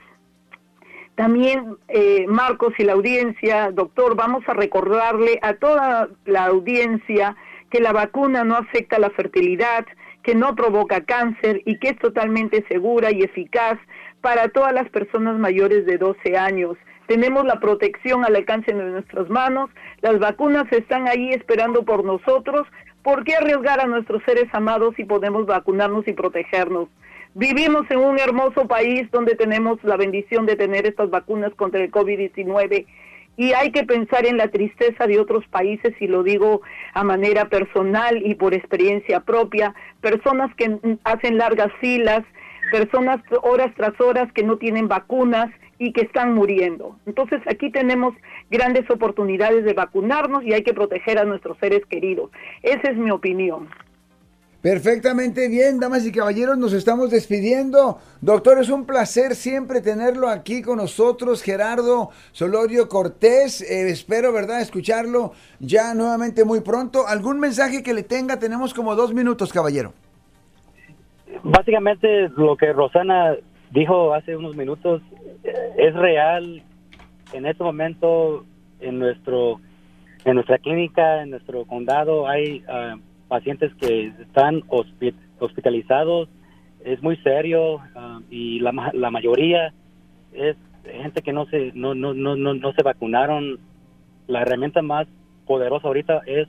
También, 1.15 1.77
eh, 1.89 2.25
Marcos 2.27 2.73
y 2.79 2.83
la 2.83 2.93
audiencia, 2.93 3.69
doctor, 3.71 4.15
vamos 4.15 4.43
a 4.47 4.53
recordarle 4.53 5.37
a 5.43 5.53
toda 5.53 6.09
la 6.25 6.45
audiencia 6.45 7.35
que 7.69 7.79
la 7.79 7.91
vacuna 7.91 8.43
no 8.43 8.55
afecta 8.55 8.97
la 8.97 9.11
fertilidad, 9.11 9.85
que 10.23 10.33
no 10.33 10.55
provoca 10.55 11.01
cáncer 11.01 11.61
y 11.65 11.77
que 11.77 11.89
es 11.89 11.99
totalmente 11.99 12.65
segura 12.67 13.11
y 13.11 13.21
eficaz 13.21 13.77
para 14.23 14.47
todas 14.47 14.71
las 14.71 14.89
personas 14.89 15.38
mayores 15.38 15.86
de 15.86 15.97
12 15.97 16.38
años. 16.38 16.77
Tenemos 17.07 17.43
la 17.43 17.59
protección 17.59 18.23
al 18.23 18.38
alcance 18.38 18.71
de 18.71 18.81
nuestras 18.81 19.29
manos, 19.29 19.69
las 20.01 20.17
vacunas 20.17 20.63
están 20.71 21.09
ahí 21.09 21.33
esperando 21.33 21.83
por 21.83 22.05
nosotros. 22.05 22.65
¿Por 23.03 23.25
qué 23.25 23.36
arriesgar 23.36 23.81
a 23.81 23.86
nuestros 23.86 24.23
seres 24.23 24.47
amados 24.53 24.95
si 24.95 25.03
podemos 25.03 25.45
vacunarnos 25.45 26.07
y 26.07 26.13
protegernos? 26.13 26.88
Vivimos 27.33 27.83
en 27.89 27.99
un 27.99 28.17
hermoso 28.17 28.65
país 28.65 29.12
donde 29.12 29.36
tenemos 29.36 29.83
la 29.83 29.97
bendición 29.97 30.45
de 30.45 30.55
tener 30.55 30.86
estas 30.86 31.09
vacunas 31.09 31.53
contra 31.55 31.83
el 31.83 31.91
COVID-19 31.91 32.86
y 33.36 33.51
hay 33.51 33.71
que 33.71 33.83
pensar 33.83 34.25
en 34.25 34.38
la 34.38 34.47
tristeza 34.47 35.05
de 35.05 35.19
otros 35.19 35.45
países, 35.47 35.93
y 35.99 36.07
lo 36.07 36.23
digo 36.23 36.62
a 36.93 37.03
manera 37.03 37.49
personal 37.49 38.25
y 38.25 38.36
por 38.36 38.53
experiencia 38.53 39.19
propia, 39.19 39.73
personas 39.99 40.55
que 40.55 40.77
hacen 41.03 41.38
largas 41.38 41.71
filas, 41.81 42.23
personas 42.71 43.21
horas 43.41 43.73
tras 43.76 43.99
horas 43.99 44.32
que 44.34 44.43
no 44.43 44.58
tienen 44.58 44.88
vacunas 44.88 45.49
y 45.80 45.91
que 45.91 46.02
están 46.02 46.34
muriendo. 46.34 46.97
Entonces 47.06 47.41
aquí 47.47 47.71
tenemos 47.71 48.15
grandes 48.49 48.89
oportunidades 48.89 49.65
de 49.65 49.73
vacunarnos 49.73 50.43
y 50.43 50.54
hay 50.54 50.63
que 50.63 50.73
proteger 50.73 51.19
a 51.19 51.26
nuestros 51.26 51.58
seres 51.60 51.86
queridos. 51.89 52.32
Esa 52.62 52.91
es 52.91 52.97
mi 52.97 53.12
opinión. 53.12 53.69
Perfectamente 54.63 55.49
bien, 55.49 55.78
damas 55.78 56.06
y 56.06 56.12
caballeros, 56.13 56.58
nos 56.58 56.71
estamos 56.71 57.12
despidiendo. 57.12 57.99
Doctor, 58.21 58.62
es 58.62 58.69
un 58.69 58.86
placer 58.86 59.36
siempre 59.36 59.82
tenerlo 59.82 60.30
aquí 60.30 60.62
con 60.62 60.78
nosotros, 60.78 61.43
Gerardo 61.43 62.12
Solorio 62.32 62.88
Cortés. 62.88 63.60
Eh, 63.60 63.89
espero, 63.89 64.32
¿verdad?, 64.32 64.62
escucharlo 64.62 65.34
ya 65.60 65.93
nuevamente 65.93 66.45
muy 66.45 66.62
pronto. 66.62 67.06
¿Algún 67.08 67.41
mensaje 67.41 67.84
que 67.84 67.93
le 67.93 68.04
tenga? 68.04 68.39
Tenemos 68.39 68.73
como 68.73 68.95
dos 68.95 69.13
minutos, 69.13 69.52
caballero. 69.52 69.91
Básicamente 71.43 72.29
lo 72.29 72.56
que 72.56 72.71
Rosana 72.71 73.36
dijo 73.71 74.13
hace 74.13 74.36
unos 74.36 74.56
minutos 74.56 75.01
eh, 75.43 75.53
es 75.77 75.93
real. 75.93 76.63
En 77.34 77.45
este 77.45 77.63
momento 77.63 78.45
en 78.79 78.99
nuestro 78.99 79.60
en 80.25 80.36
nuestra 80.36 80.58
clínica, 80.58 81.21
en 81.21 81.32
nuestro 81.32 81.65
condado 81.65 82.27
hay 82.27 82.63
ah, 82.69 82.95
pacientes 83.27 83.73
que 83.75 84.13
están 84.21 84.63
hospitalizados 85.39 86.29
es 86.84 87.01
muy 87.01 87.17
serio 87.17 87.79
ah, 87.95 88.19
y 88.29 88.60
la, 88.60 88.91
la 88.93 89.12
mayoría 89.12 89.73
es 90.34 90.56
gente 90.84 91.21
que 91.21 91.34
no 91.34 91.45
se 91.45 91.71
no, 91.73 91.95
no, 91.95 92.13
no, 92.13 92.36
no, 92.36 92.73
se 92.73 92.84
vacunaron. 92.84 93.60
La 94.27 94.41
herramienta 94.41 94.82
más 94.82 95.08
poderosa 95.45 95.88
ahorita 95.88 96.21
es 96.25 96.47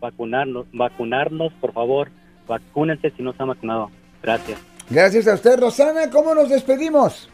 vacunarnos, 0.00 0.66
vacunarnos, 0.72 1.52
por 1.54 1.72
favor, 1.72 2.10
vacúnense 2.48 3.10
si 3.10 3.22
no 3.22 3.32
se 3.32 3.42
han 3.42 3.48
vacunado. 3.48 3.90
Gracias. 4.22 4.58
Gracias 4.88 5.26
a 5.26 5.34
usted, 5.34 5.58
Rosana. 5.58 6.10
¿Cómo 6.10 6.34
nos 6.34 6.48
despedimos? 6.48 7.28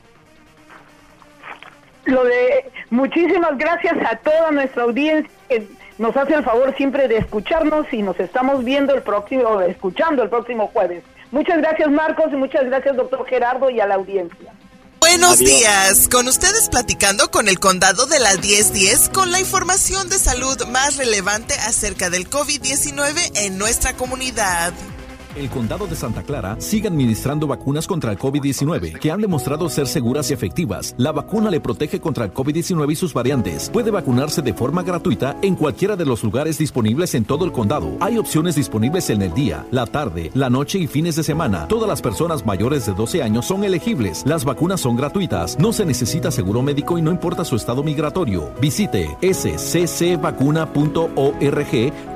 Lo 2.05 2.25
de 2.25 2.71
muchísimas 2.91 3.59
gracias 3.59 3.95
a 4.11 4.17
toda 4.17 4.51
nuestra 4.51 4.85
audiencia 4.85 5.31
que 5.49 5.67
nos 5.99 6.17
hace 6.17 6.35
el 6.35 6.45
favor 6.45 6.75
siempre 6.77 7.09
de 7.09 7.19
escucharnos 7.19 7.87
y 7.93 8.03
nos 8.03 8.19
estamos 8.19 8.65
viendo 8.65 8.95
el 8.95 9.03
próximo, 9.03 9.61
escuchando 9.61 10.23
el 10.23 10.31
próximo 10.31 10.69
jueves. 10.69 11.03
Muchas 11.31 11.59
gracias 11.59 11.91
Marcos 11.91 12.27
y 12.33 12.37
muchas 12.37 12.65
gracias 12.65 12.97
doctor 12.97 13.27
Gerardo 13.27 13.69
y 13.69 13.81
a 13.81 13.87
la 13.87 13.97
audiencia. 13.97 14.53
Buenos 15.01 15.39
días, 15.39 16.09
con 16.09 16.27
ustedes 16.29 16.69
platicando 16.71 17.31
con 17.31 17.49
el 17.49 17.59
condado 17.59 18.07
de 18.07 18.19
la 18.21 18.35
1010 18.37 19.11
con 19.11 19.31
la 19.31 19.41
información 19.41 20.09
de 20.09 20.19
salud 20.19 20.65
más 20.69 20.97
relevante 20.97 21.55
acerca 21.55 22.11
del 22.11 22.29
COVID-19 22.29 23.33
en 23.35 23.59
nuestra 23.59 23.93
comunidad 23.95 24.73
el 25.39 25.49
condado 25.51 25.87
de 25.87 25.95
Santa 25.95 26.23
Clara 26.23 26.57
sigue 26.59 26.89
administrando 26.89 27.47
vacunas 27.47 27.87
contra 27.87 28.11
el 28.11 28.19
COVID-19 28.19 28.99
que 28.99 29.11
han 29.11 29.21
demostrado 29.21 29.69
ser 29.69 29.87
seguras 29.87 30.31
y 30.31 30.35
efectivas. 30.35 30.95
La 30.99 31.13
vacuna 31.13 31.51
le 31.51 31.61
protege 31.61 32.01
contra 32.01 32.25
el 32.25 32.33
COVID-19 32.33 32.93
y 32.93 32.97
sus 32.97 33.15
variantes. 33.15 33.71
Puede 33.71 33.91
vacunarse 33.91 34.43
de 34.43 34.55
forma 34.55 34.83
gratuita 34.83 35.37
en 35.43 35.55
cualquiera 35.55 35.97
de 35.97 36.07
los 36.07 36.25
lugares 36.25 36.59
disponibles 36.59 37.15
en 37.15 37.25
todo 37.25 37.45
el 37.45 37.53
condado. 37.53 37.97
Hay 38.01 38.19
opciones 38.19 38.57
disponibles 38.57 39.11
en 39.11 39.23
el 39.23 39.33
día, 39.33 39.65
la 39.71 39.87
tarde, 39.87 40.31
la 40.35 40.51
noche 40.51 40.79
y 40.79 40.87
fines 40.87 41.17
de 41.17 41.23
semana. 41.23 41.69
Todas 41.69 41.89
las 41.89 42.03
personas 42.03 42.45
mayores 42.45 42.87
de 42.87 42.95
12 42.95 43.23
años 43.23 43.47
son 43.47 43.65
elegibles. 43.65 44.25
Las 44.27 44.45
vacunas 44.45 44.81
son 44.81 44.97
gratuitas. 44.97 45.59
No 45.59 45.73
se 45.73 45.85
necesita 45.85 46.31
seguro 46.31 46.63
médico 46.63 46.99
y 46.99 47.03
no 47.03 47.11
importa 47.11 47.45
su 47.45 47.57
estado 47.57 47.83
migratorio. 47.83 48.51
Visite 48.61 49.17
sccvacuna.org 49.23 50.73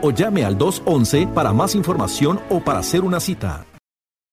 o 0.03 0.11
llame 0.11 0.45
al 0.45 0.59
211 0.59 1.29
para 1.29 1.53
más 1.53 1.75
información 1.75 2.41
o 2.51 2.61
para 2.61 2.81
hacer 2.81 3.05
una 3.13 3.21
cita. 3.21 3.72